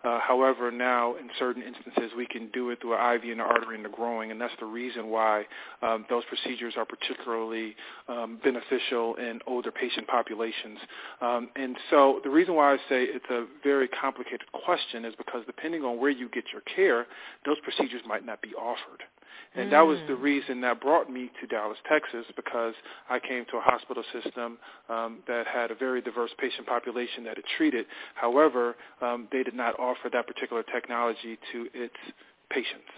Uh, 0.03 0.19
however 0.19 0.71
now 0.71 1.15
in 1.15 1.29
certain 1.37 1.61
instances 1.61 2.11
we 2.17 2.25
can 2.25 2.49
do 2.53 2.69
it 2.71 2.81
through 2.81 2.95
an 2.95 3.15
IV 3.15 3.23
in 3.25 3.37
the 3.37 3.43
artery 3.43 3.75
in 3.75 3.83
the 3.83 3.89
groin 3.89 4.31
and 4.31 4.41
that's 4.41 4.53
the 4.59 4.65
reason 4.65 5.09
why 5.09 5.45
um, 5.81 6.05
those 6.09 6.23
procedures 6.25 6.73
are 6.77 6.85
particularly 6.85 7.75
um, 8.07 8.39
beneficial 8.43 9.15
in 9.15 9.39
older 9.47 9.71
patient 9.71 10.07
populations. 10.07 10.79
Um, 11.21 11.49
and 11.55 11.77
so 11.89 12.19
the 12.23 12.29
reason 12.29 12.55
why 12.55 12.73
I 12.73 12.77
say 12.89 13.03
it's 13.03 13.29
a 13.29 13.45
very 13.63 13.87
complicated 13.87 14.51
question 14.51 15.05
is 15.05 15.13
because 15.17 15.43
depending 15.45 15.83
on 15.83 15.99
where 15.99 16.09
you 16.11 16.29
get 16.29 16.45
your 16.51 16.61
care, 16.75 17.07
those 17.45 17.57
procedures 17.61 18.01
might 18.07 18.25
not 18.25 18.41
be 18.41 18.53
offered. 18.55 19.03
And 19.55 19.71
that 19.71 19.81
was 19.81 19.97
the 20.07 20.13
Mm. 20.13 20.21
reason 20.21 20.61
that 20.61 20.79
brought 20.79 21.09
me 21.09 21.31
to 21.41 21.47
Dallas, 21.47 21.79
Texas, 21.87 22.25
because 22.35 22.75
I 23.09 23.19
came 23.19 23.45
to 23.45 23.57
a 23.57 23.61
hospital 23.61 24.03
system 24.13 24.59
um, 24.89 25.23
that 25.27 25.47
had 25.47 25.71
a 25.71 25.75
very 25.75 26.01
diverse 26.01 26.31
patient 26.37 26.67
population 26.67 27.23
that 27.23 27.37
it 27.37 27.45
treated. 27.57 27.87
However, 28.13 28.75
um, 29.01 29.27
they 29.31 29.41
did 29.41 29.55
not 29.55 29.79
offer 29.79 30.07
that 30.09 30.27
particular 30.27 30.63
technology 30.63 31.37
to 31.51 31.67
its 31.73 31.95
patients. 32.49 32.89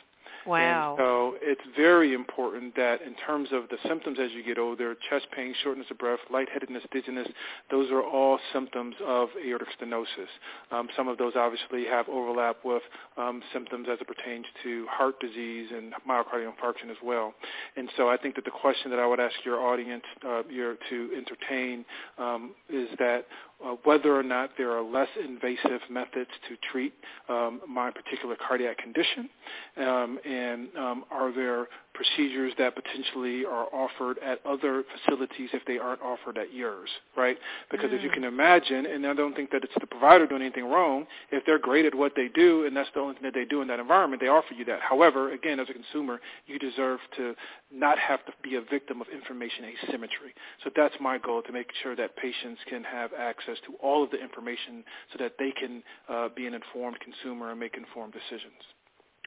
Wow. 0.46 0.92
And 0.92 1.00
so 1.00 1.36
it's 1.42 1.62
very 1.76 2.14
important 2.14 2.76
that 2.76 3.02
in 3.02 3.16
terms 3.16 3.50
of 3.52 3.70
the 3.70 3.78
symptoms 3.88 4.18
as 4.22 4.32
you 4.32 4.44
get 4.44 4.58
older, 4.58 4.96
chest 5.10 5.28
pain, 5.36 5.54
shortness 5.64 5.88
of 5.92 5.98
breath, 5.98 6.20
lightheadedness, 6.32 6.84
dizziness, 6.92 7.28
those 7.70 7.92
are 7.92 8.04
all 8.04 8.40
symptoms 8.54 8.96
of 9.06 9.30
aortic 9.46 9.68
stenosis. 9.80 10.32
Um, 10.72 10.88
some 10.96 11.08
of 11.08 11.18
those 11.18 11.34
obviously 11.36 11.86
have 11.86 12.08
overlap 12.10 12.58
with 12.64 12.84
um, 13.18 13.42
symptoms 13.54 13.88
as 13.92 14.00
it 14.02 14.08
pertains 14.08 14.46
to 14.64 14.86
heart 14.90 15.20
disease 15.20 15.70
and 15.76 15.94
myocardial 16.10 16.52
infarction 16.52 16.90
as 16.90 16.98
well. 17.04 17.34
And 17.76 17.90
so 17.98 18.10
I 18.10 18.18
think 18.18 18.36
that 18.36 18.46
the 18.46 18.52
question 18.52 18.92
that 18.92 19.00
I 19.00 19.08
would 19.08 19.20
ask 19.20 19.36
your 19.46 19.60
audience 19.60 20.04
uh, 20.26 20.44
your, 20.50 20.76
to 20.90 21.10
entertain 21.16 21.86
um, 22.18 22.52
is 22.70 22.90
that 23.00 23.26
uh, 23.66 23.76
whether 23.84 24.16
or 24.16 24.24
not 24.24 24.52
there 24.58 24.72
are 24.72 24.82
less 24.84 25.08
invasive 25.24 25.82
methods 25.90 26.30
to 26.48 26.56
treat 26.72 26.94
um, 27.30 27.62
my 27.68 27.92
particular 27.92 28.36
cardiac 28.36 28.78
condition, 28.78 29.30
um, 29.78 30.20
and 30.26 30.70
um, 30.78 31.06
are 31.12 31.34
there 31.34 31.68
procedures 31.94 32.54
that 32.58 32.76
potentially 32.76 33.46
are 33.46 33.68
offered 33.74 34.18
at 34.20 34.40
other 34.46 34.84
facilities 34.96 35.50
if 35.54 35.64
they 35.66 35.78
aren't 35.78 36.02
offered 36.02 36.38
at 36.38 36.54
yours, 36.54 36.90
right? 37.18 37.38
Because 37.70 37.92
mm. 37.92 37.98
as 37.98 38.04
you 38.04 38.10
can 38.10 38.24
imagine, 38.24 38.86
and 38.86 39.06
I 39.06 39.14
don't 39.14 39.36
think 39.36 39.52
that 39.52 39.64
it's 39.64 39.74
the 39.80 39.88
provider 39.88 40.26
doing 40.26 40.42
anything 40.42 40.66
wrong, 40.66 41.06
if 41.32 41.46
they're 41.46 41.60
great 41.60 41.86
at 41.86 41.96
what 41.96 42.14
they 42.16 42.30
do 42.34 42.66
and 42.66 42.76
that's 42.76 42.90
the 42.94 43.00
only 43.00 43.16
thing 43.16 43.24
that 43.24 43.34
they 43.34 43.46
do 43.46 43.62
in 43.62 43.68
that 43.68 43.80
environment, 43.80 44.22
they 44.22 44.28
offer 44.28 44.54
you 44.54 44.66
that. 44.66 44.80
However, 44.82 45.34
again, 45.34 45.60
as 45.60 45.70
a 45.70 45.74
consumer, 45.74 46.20
you 46.48 46.60
deserve 46.60 47.00
to 47.18 47.36
not 47.72 47.98
have 48.00 48.26
to 48.26 48.34
be 48.44 48.56
a 48.56 48.62
victim 48.62 49.02
of 49.02 49.08
information 49.10 49.66
asymmetry. 49.66 50.34
So 50.64 50.70
that's 50.76 50.96
my 51.00 51.18
goal, 51.18 51.42
to 51.44 51.52
make 51.52 51.68
sure 51.84 51.96
that 51.96 52.16
patients 52.16 52.62
can 52.70 52.84
have 52.84 53.12
access 53.18 53.58
to 53.68 53.74
all 53.82 54.04
of 54.04 54.12
the 54.12 54.22
information 54.22 54.84
so 55.12 55.18
that 55.24 55.34
they 55.38 55.52
can 55.52 55.84
uh, 56.10 56.30
be 56.36 56.48
an 56.48 56.54
informed 56.54 56.98
consumer 57.00 57.52
and 57.52 57.60
make 57.60 57.76
informed 57.78 58.14
decisions. 58.14 58.62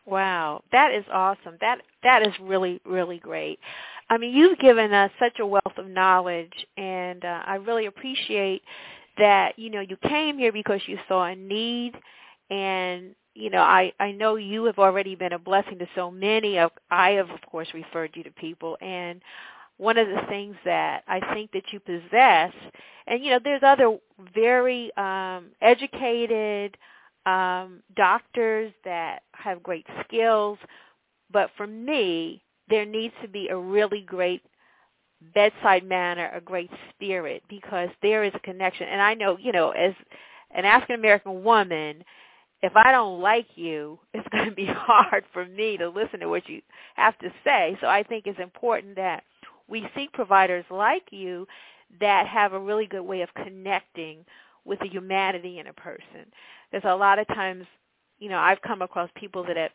Wow, 0.07 0.62
that 0.73 0.93
is 0.93 1.05
awesome. 1.12 1.57
That 1.61 1.81
that 2.03 2.27
is 2.27 2.35
really 2.40 2.81
really 2.85 3.19
great. 3.19 3.59
I 4.11 4.19
mean, 4.19 4.35
you've 4.35 4.59
given 4.59 4.93
us 4.93 5.11
such 5.19 5.38
a 5.40 5.47
wealth 5.47 5.79
of 5.79 5.87
knowledge, 5.88 6.53
and 6.77 7.25
uh, 7.25 7.43
I 7.47 7.55
really 7.57 7.87
appreciate 7.87 8.62
that. 9.19 9.59
You 9.59 9.71
know, 9.71 9.81
you 9.81 9.97
came 10.09 10.38
here 10.38 10.53
because 10.53 10.81
you 10.87 10.99
saw 11.09 11.25
a 11.25 11.35
need, 11.35 11.95
and 12.51 13.14
you 13.35 13.49
know, 13.51 13.62
I 13.62 13.93
I 13.99 14.12
know 14.12 14.37
you 14.37 14.64
have 14.64 14.79
already 14.79 15.14
been 15.14 15.33
a 15.33 15.38
blessing 15.38 15.79
to 15.79 15.87
so 15.95 16.11
many. 16.11 16.59
Of 16.59 16.73
I 16.90 17.12
have, 17.12 17.31
of 17.31 17.40
course, 17.51 17.69
referred 17.73 18.11
you 18.14 18.23
to 18.25 18.31
people, 18.33 18.77
and 18.83 19.23
one 19.79 19.99
of 19.99 20.07
the 20.09 20.21
things 20.29 20.57
that 20.67 21.03
I 21.09 21.21
think 21.35 21.53
that 21.53 21.73
you 21.73 21.81
possess, 21.81 22.53
and 23.07 23.25
you 23.25 23.31
know, 23.31 23.40
there's 23.43 23.62
other 23.64 23.97
very 24.35 24.93
um, 24.97 25.47
educated 25.62 26.77
um, 27.26 27.82
doctors 27.96 28.72
that 28.84 29.22
have 29.32 29.62
great 29.62 29.87
skills, 30.04 30.58
but 31.30 31.50
for 31.56 31.66
me, 31.66 32.42
there 32.68 32.87
needs 32.87 33.14
to 33.22 33.28
be 33.28 33.48
a 33.48 33.56
really 33.56 34.00
great 34.00 34.42
bedside 35.34 35.84
manner, 35.84 36.30
a 36.34 36.40
great 36.40 36.70
spirit, 36.90 37.42
because 37.48 37.88
there 38.02 38.24
is 38.24 38.32
a 38.34 38.40
connection. 38.40 38.88
And 38.88 39.00
I 39.00 39.14
know, 39.14 39.38
you 39.38 39.52
know, 39.52 39.70
as 39.70 39.94
an 40.50 40.64
African 40.64 40.96
American 40.96 41.44
woman, 41.44 42.04
if 42.62 42.72
I 42.76 42.92
don't 42.92 43.20
like 43.20 43.46
you, 43.56 43.98
it's 44.14 44.28
going 44.28 44.48
to 44.48 44.54
be 44.54 44.66
hard 44.66 45.24
for 45.32 45.44
me 45.46 45.76
to 45.78 45.88
listen 45.88 46.20
to 46.20 46.28
what 46.28 46.48
you 46.48 46.62
have 46.96 47.18
to 47.18 47.32
say. 47.44 47.76
So 47.80 47.87
I 47.87 48.02
think 48.02 48.26
it's 48.26 48.40
important 48.40 48.96
that 48.96 49.24
we 49.68 49.87
seek 49.94 50.12
providers 50.12 50.64
like 50.70 51.04
you 51.10 51.46
that 52.00 52.26
have 52.26 52.52
a 52.52 52.58
really 52.58 52.87
good 52.87 53.02
way 53.02 53.22
of 53.22 53.32
connecting 53.34 54.24
with 54.64 54.78
the 54.80 54.88
humanity 54.88 55.58
in 55.58 55.66
a 55.66 55.72
person. 55.72 56.26
There's 56.74 56.82
a 56.87 56.96
lot 56.96 57.20
of 57.20 57.28
times, 57.28 57.66
you 58.18 58.28
know, 58.28 58.38
I've 58.38 58.60
come 58.60 58.82
across 58.82 59.08
people 59.14 59.44
that 59.44 59.56
have, 59.56 59.70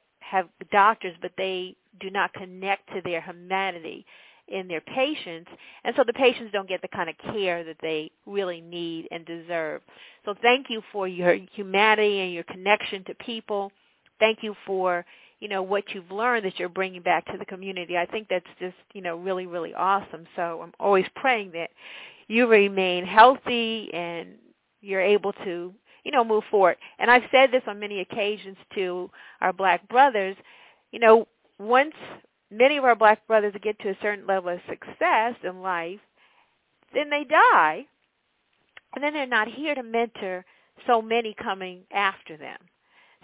doctors, 0.69 1.15
but 1.21 1.31
they 1.37 1.77
do 2.01 2.09
not 2.09 2.33
connect 2.33 2.89
to 2.93 3.01
their 3.01 3.21
humanity 3.21 4.05
in 4.49 4.67
their 4.67 4.81
patients, 4.81 5.49
and 5.85 5.95
so 5.95 6.03
the 6.05 6.11
patients 6.11 6.51
don't 6.51 6.67
get 6.67 6.81
the 6.81 6.89
kind 6.89 7.09
of 7.09 7.15
care 7.33 7.63
that 7.63 7.77
they 7.81 8.11
really 8.25 8.59
need 8.59 9.07
and 9.11 9.25
deserve. 9.25 9.81
So 10.25 10.35
thank 10.41 10.69
you 10.69 10.81
for 10.91 11.07
your 11.07 11.37
humanity 11.53 12.19
and 12.19 12.33
your 12.33 12.43
connection 12.43 13.05
to 13.05 13.13
people. 13.15 13.71
Thank 14.19 14.39
you 14.43 14.53
for 14.65 15.05
you 15.39 15.47
know 15.47 15.63
what 15.63 15.85
you've 15.93 16.11
learned 16.11 16.43
that 16.45 16.59
you're 16.59 16.67
bringing 16.67 17.01
back 17.01 17.25
to 17.27 17.37
the 17.37 17.45
community. 17.45 17.95
I 17.95 18.07
think 18.07 18.27
that's 18.29 18.45
just 18.59 18.75
you 18.93 19.01
know 19.01 19.15
really 19.15 19.45
really 19.45 19.73
awesome. 19.73 20.27
So 20.35 20.59
I'm 20.63 20.73
always 20.81 21.05
praying 21.15 21.51
that 21.53 21.69
you 22.27 22.45
remain 22.47 23.05
healthy 23.05 23.89
and 23.93 24.35
you're 24.81 25.01
able 25.01 25.31
to, 25.31 25.73
you 26.09 26.17
know, 26.17 26.23
move 26.23 26.43
forward. 26.49 26.75
And 26.97 27.11
I've 27.11 27.29
said 27.31 27.51
this 27.51 27.61
on 27.67 27.79
many 27.79 27.99
occasions 27.99 28.57
to 28.73 29.11
our 29.41 29.53
black 29.53 29.87
brothers, 29.89 30.35
you 30.91 30.97
know, 30.97 31.27
once 31.59 31.93
many 32.49 32.77
of 32.77 32.83
our 32.83 32.95
black 32.95 33.27
brothers 33.27 33.53
get 33.61 33.77
to 33.81 33.89
a 33.89 33.97
certain 34.01 34.25
level 34.25 34.49
of 34.49 34.59
success 34.67 35.35
in 35.43 35.61
life, 35.61 35.99
then 36.95 37.11
they 37.11 37.25
die. 37.25 37.85
And 38.95 39.03
then 39.03 39.13
they're 39.13 39.27
not 39.27 39.49
here 39.49 39.75
to 39.75 39.83
mentor 39.83 40.43
so 40.87 40.99
many 40.99 41.35
coming 41.35 41.81
after 41.91 42.37
them. 42.37 42.57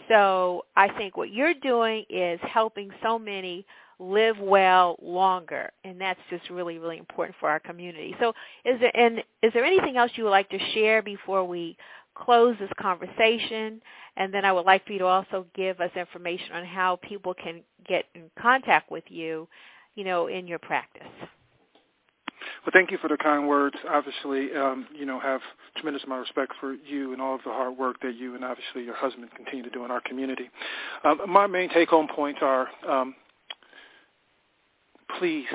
So 0.08 0.66
I 0.76 0.90
think 0.96 1.18
what 1.18 1.32
you're 1.32 1.56
doing 1.56 2.06
is 2.08 2.40
helping 2.44 2.92
so 3.02 3.18
many 3.18 3.66
live 3.98 4.38
well 4.40 4.96
longer, 5.02 5.72
and 5.84 6.00
that's 6.00 6.20
just 6.30 6.52
really, 6.52 6.78
really 6.78 7.00
important 7.00 7.36
for 7.40 7.50
our 7.50 7.60
community. 7.60 8.14
So, 8.20 8.34
is 8.64 8.80
there 8.80 8.96
and 8.96 9.24
is 9.42 9.54
there 9.54 9.66
anything 9.66 9.98
else 9.98 10.12
you 10.16 10.26
would 10.26 10.32
like 10.32 10.50
to 10.50 10.60
share 10.74 11.02
before 11.02 11.46
we 11.46 11.78
close 12.16 12.56
this 12.60 12.72
conversation? 12.80 13.82
And 14.18 14.34
then 14.34 14.46
I 14.46 14.52
would 14.52 14.66
like 14.66 14.86
for 14.86 14.94
you 14.94 15.00
to 15.00 15.06
also 15.06 15.46
give 15.54 15.80
us 15.82 15.92
information 15.96 16.54
on 16.54 16.66
how 16.66 16.98
people 17.02 17.34
can 17.34 17.62
get 17.88 18.06
in 18.16 18.30
contact 18.40 18.90
with 18.90 19.04
you, 19.08 19.48
you 19.96 20.04
know, 20.04 20.28
in 20.28 20.48
your 20.48 20.60
practice. 20.60 21.04
Well, 22.66 22.72
thank 22.74 22.92
you 22.92 22.98
for 22.98 23.08
the 23.08 23.18
kind 23.18 23.48
words. 23.48 23.76
Obviously, 23.90 24.56
um, 24.56 24.88
you 24.94 25.06
know, 25.06 25.20
have 25.20 25.42
tremendous 25.76 26.04
amount 26.04 26.22
of 26.22 26.26
respect 26.26 26.54
for 26.60 26.74
you 26.74 27.14
and 27.14 27.22
all 27.22 27.36
of 27.36 27.42
the 27.44 27.52
hard 27.52 27.78
work 27.78 28.00
that 28.02 28.16
you 28.16 28.36
and 28.36 28.44
obviously 28.44 28.84
your 28.84 28.96
husband 28.96 29.30
continue 29.36 29.64
to 29.64 29.70
do 29.70 29.86
in 29.86 29.92
our 29.92 30.02
community. 30.02 30.50
Um, 31.04 31.22
my 31.28 31.48
main 31.48 31.70
take-home 31.70 32.08
points 32.14 32.40
are 32.42 32.68
um, 32.88 33.16
please 35.20 35.48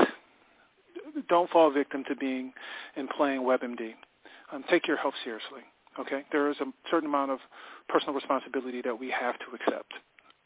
don't 1.28 1.50
fall 1.50 1.70
victim 1.70 2.04
to 2.08 2.16
being 2.16 2.52
and 2.96 3.08
playing 3.10 3.40
WebMD. 3.42 3.94
Um, 4.52 4.64
take 4.70 4.86
your 4.86 4.96
health 4.96 5.14
seriously. 5.24 5.62
Okay, 5.98 6.24
there 6.32 6.50
is 6.50 6.56
a 6.60 6.66
certain 6.90 7.08
amount 7.08 7.30
of 7.30 7.38
personal 7.88 8.14
responsibility 8.14 8.80
that 8.82 8.98
we 8.98 9.10
have 9.10 9.38
to 9.40 9.46
accept, 9.54 9.92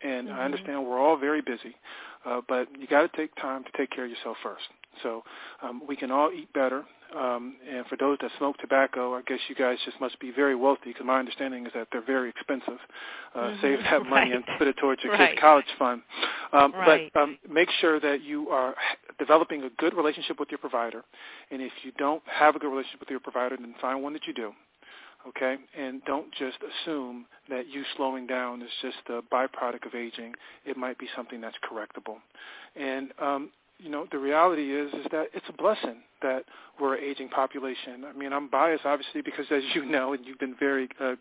and 0.02 0.28
mm-hmm. 0.28 0.38
I 0.38 0.44
understand 0.44 0.87
we're 0.87 1.00
all 1.00 1.16
very 1.16 1.42
busy, 1.42 1.76
uh, 2.24 2.40
but 2.48 2.68
you 2.78 2.87
got 2.87 3.11
to 3.11 3.16
take 3.16 3.35
time 3.37 3.64
to 3.64 3.70
take 3.76 3.90
care 3.90 4.04
of 4.04 4.11
yourself 4.11 4.37
first. 4.42 4.64
So 5.02 5.22
um, 5.62 5.83
we 5.87 5.96
can 5.96 6.11
all 6.11 6.30
eat 6.33 6.52
better. 6.52 6.85
Um, 7.16 7.57
and 7.70 7.87
for 7.87 7.96
those 7.96 8.18
that 8.22 8.30
smoke 8.38 8.57
tobacco, 8.59 9.14
I 9.14 9.22
guess 9.22 9.38
you 9.48 9.54
guys 9.54 9.78
just 9.85 10.00
must 10.00 10.18
be 10.18 10.33
very 10.33 10.57
wealthy 10.57 10.87
because 10.87 11.07
my 11.07 11.18
understanding 11.18 11.66
is 11.66 11.72
that 11.74 11.88
they're 11.92 12.04
very 12.04 12.28
expensive. 12.28 12.78
Uh, 13.35 13.38
mm-hmm. 13.38 13.61
Save 13.62 13.78
that 13.85 14.04
money 14.09 14.33
and 14.33 14.42
put 14.59 14.66
it 14.66 14.76
towards 14.78 15.02
your 15.04 15.12
right. 15.12 15.30
kids' 15.30 15.40
college 15.40 15.66
fund. 15.78 16.02
Um, 16.52 16.72
right. 16.72 17.11
But 17.12 17.20
um, 17.20 17.38
make 17.48 17.68
sure 17.80 18.00
that 18.00 18.22
you 18.22 18.48
are 18.48 18.74
developing 19.18 19.62
a 19.62 19.70
good 19.78 19.94
relationship 19.94 20.40
with 20.40 20.50
your 20.50 20.59
provider. 20.59 21.04
And 21.50 21.62
if 21.62 21.72
you 21.83 21.92
don't 21.98 22.22
have 22.26 22.57
a 22.57 22.59
good 22.59 22.70
relationship 22.70 23.00
with 23.00 23.11
your 23.11 23.20
provider, 23.20 23.57
then 23.57 23.74
find 23.80 24.02
one 24.02 24.12
that 24.14 24.26
you 24.26 24.35
do 24.35 24.52
okay? 25.28 25.56
And 25.76 26.04
don't 26.04 26.32
just 26.32 26.58
assume 26.62 27.26
that 27.48 27.68
you 27.68 27.82
slowing 27.96 28.26
down 28.26 28.62
is 28.62 28.70
just 28.82 28.98
a 29.08 29.20
byproduct 29.34 29.87
of 29.87 29.94
aging. 29.94 30.34
It 30.64 30.76
might 30.76 30.98
be 30.98 31.06
something 31.16 31.40
that's 31.40 31.56
correctable. 31.70 32.16
And 32.76 33.12
um, 33.20 33.50
you 33.78 33.90
know, 33.90 34.06
the 34.10 34.18
reality 34.18 34.72
is 34.74 34.92
is 34.94 35.06
that 35.10 35.26
it's 35.34 35.46
a 35.48 35.52
blessing 35.52 35.96
that 36.22 36.44
we're 36.81 36.96
an 36.96 37.05
aging 37.05 37.29
population. 37.29 38.05
I 38.05 38.12
mean, 38.12 38.33
I'm 38.33 38.48
biased 38.48 38.85
obviously 38.85 39.22
because, 39.22 39.46
as 39.50 39.62
you 39.74 39.85
know, 39.85 40.12
and 40.12 40.24
you've 40.27 40.38
been 40.38 40.57
very 40.59 40.88
uh, 41.00 41.14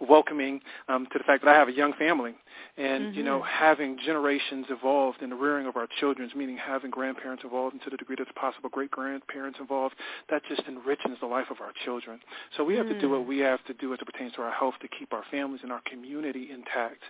welcoming 0.00 0.60
um, 0.88 1.06
to 1.12 1.18
the 1.18 1.24
fact 1.24 1.44
that 1.44 1.54
I 1.54 1.58
have 1.58 1.68
a 1.68 1.72
young 1.72 1.94
family, 1.94 2.34
and 2.76 3.04
mm-hmm. 3.06 3.18
you 3.18 3.22
know, 3.24 3.38
mm-hmm. 3.38 3.64
having 3.64 3.98
generations 4.04 4.66
evolved 4.68 5.22
in 5.22 5.30
the 5.30 5.36
rearing 5.36 5.66
of 5.66 5.76
our 5.76 5.88
children, 6.00 6.30
meaning 6.36 6.58
having 6.58 6.90
grandparents 6.90 7.44
involved, 7.44 7.74
and 7.74 7.82
to 7.82 7.90
the 7.90 7.96
degree 7.96 8.16
that's 8.18 8.30
possible, 8.34 8.68
great 8.68 8.90
grandparents 8.90 9.58
involved, 9.58 9.94
that 10.28 10.42
just 10.48 10.62
enriches 10.68 11.18
the 11.20 11.26
life 11.26 11.46
of 11.50 11.60
our 11.60 11.72
children. 11.84 12.20
So 12.56 12.64
we 12.64 12.74
have 12.76 12.86
mm. 12.86 12.92
to 12.92 13.00
do 13.00 13.08
what 13.10 13.26
we 13.26 13.38
have 13.38 13.64
to 13.66 13.74
do 13.74 13.94
as 13.94 14.00
it 14.00 14.06
pertains 14.06 14.32
to 14.34 14.42
our 14.42 14.52
health 14.52 14.74
to 14.82 14.88
keep 14.88 15.12
our 15.12 15.24
families 15.30 15.60
and 15.62 15.72
our 15.72 15.82
community 15.90 16.48
intact. 16.52 17.02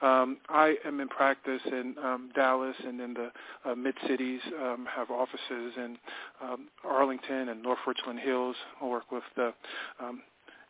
Um, 0.00 0.38
I 0.48 0.76
am 0.84 1.00
in 1.00 1.08
practice 1.08 1.60
in 1.66 1.96
um, 2.02 2.30
Dallas 2.34 2.76
and 2.86 3.00
in 3.00 3.14
the 3.14 3.30
uh, 3.64 3.74
mid 3.74 3.94
cities. 4.06 4.40
Um, 4.60 4.86
have 4.94 5.10
offices 5.10 5.74
in 5.76 5.96
um, 6.42 6.68
Arlington 6.84 7.48
and 7.48 7.62
North 7.62 7.78
Richland 7.86 8.20
Hills. 8.20 8.56
I 8.80 8.86
work 8.86 9.10
with 9.10 9.24
the 9.36 9.52
um, 10.00 10.22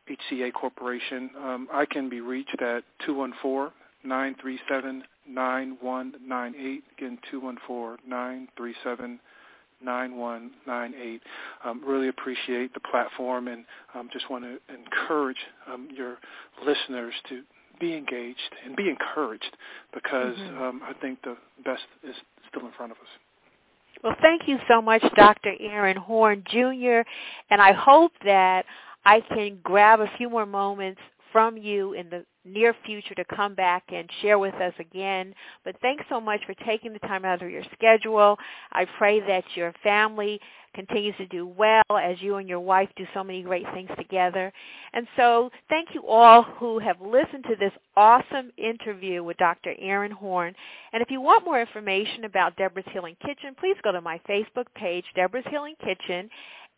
HCA 0.09 0.53
Corporation. 0.53 1.31
Um, 1.43 1.69
I 1.73 1.85
can 1.87 2.09
be 2.09 2.21
reached 2.21 2.61
at 2.61 2.85
214 3.07 3.73
937 4.05 5.05
9198. 5.29 6.85
Again, 6.97 7.19
214 7.31 8.09
937 8.09 9.21
9198. 9.83 11.23
Um, 11.65 11.83
really 11.87 12.09
appreciate 12.09 12.75
the 12.75 12.81
platform 12.81 13.49
and 13.49 13.65
um, 13.95 14.09
just 14.13 14.31
want 14.31 14.45
to 14.45 14.59
encourage 14.73 15.39
um, 15.71 15.89
your 15.95 16.19
listeners 16.65 17.15
to 17.29 17.43
be 17.81 17.95
engaged 17.95 18.55
and 18.65 18.75
be 18.75 18.89
encouraged 18.89 19.57
because 19.95 20.37
mm-hmm. 20.37 20.63
um, 20.63 20.81
I 20.85 20.95
think 20.95 21.23
the 21.23 21.37
best 21.65 21.83
is 22.03 22.17
still 22.51 22.67
in 22.67 22.73
front 22.73 22.93
of 22.93 22.99
us. 22.99 23.09
Well, 24.03 24.17
thank 24.23 24.43
you 24.47 24.59
so 24.69 24.81
much, 24.81 25.03
Dr. 25.17 25.55
Aaron 25.61 25.97
Horn 25.97 26.45
Jr., 26.49 27.01
and 27.51 27.61
I 27.61 27.73
hope 27.73 28.13
that 28.25 28.65
I 29.05 29.21
can 29.21 29.59
grab 29.63 30.01
a 30.01 30.11
few 30.17 30.31
more 30.31 30.47
moments 30.47 31.01
from 31.33 31.57
you 31.57 31.93
in 31.95 32.09
the 32.11 32.25
near 32.45 32.75
future 32.85 33.15
to 33.15 33.25
come 33.25 33.55
back 33.55 33.85
and 33.89 34.09
share 34.23 34.39
with 34.39 34.55
us 34.55 34.73
again. 34.79 35.35
But 35.65 35.77
thanks 35.81 36.05
so 36.09 36.21
much 36.21 36.41
for 36.47 36.55
taking 36.67 36.93
the 36.93 36.99
time 37.01 37.25
out 37.25 37.43
of 37.43 37.51
your 37.51 37.65
schedule. 37.75 38.37
I 38.73 38.87
pray 38.99 39.21
that 39.21 39.45
your 39.55 39.73
family 39.83 40.41
continues 40.75 41.17
to 41.17 41.27
do 41.27 41.47
well 41.47 41.83
as 41.91 42.21
you 42.21 42.37
and 42.37 42.49
your 42.49 42.61
wife 42.61 42.89
do 42.97 43.07
so 43.15 43.25
many 43.25 43.43
great 43.43 43.67
things 43.75 43.91
together. 43.97 44.53
And 44.93 45.07
so 45.17 45.51
thank 45.69 45.89
you 45.95 46.07
all 46.07 46.43
who 46.43 46.79
have 46.79 47.01
listened 47.01 47.45
to 47.49 47.57
this 47.57 47.73
awesome 47.97 48.51
interview 48.57 49.25
with 49.25 49.37
Dr. 49.39 49.75
Aaron 49.79 50.13
Horn. 50.13 50.55
And 50.93 51.03
if 51.03 51.11
you 51.11 51.21
want 51.21 51.45
more 51.45 51.61
information 51.61 52.25
about 52.25 52.57
Debra's 52.57 52.85
Healing 52.93 53.17
Kitchen, 53.25 53.57
please 53.59 53.77
go 53.83 53.93
to 53.93 54.01
my 54.01 54.21
Facebook 54.29 54.67
page, 54.75 55.05
Debra's 55.17 55.45
Healing 55.51 55.75
Kitchen, 55.83 56.29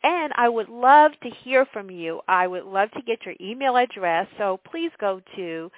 and 0.03 0.33
I 0.37 0.49
would 0.49 0.69
love 0.69 1.13
to 1.23 1.31
hear 1.45 1.67
from 1.73 1.91
you. 1.91 2.21
I 2.29 2.47
would 2.47 2.65
love 2.65 2.91
to 2.93 3.03
get 3.03 3.27
your 3.27 3.35
email 3.41 3.77
address. 3.77 4.29
So 4.39 4.61
please 4.71 4.93
go 5.01 5.21
to 5.37 5.71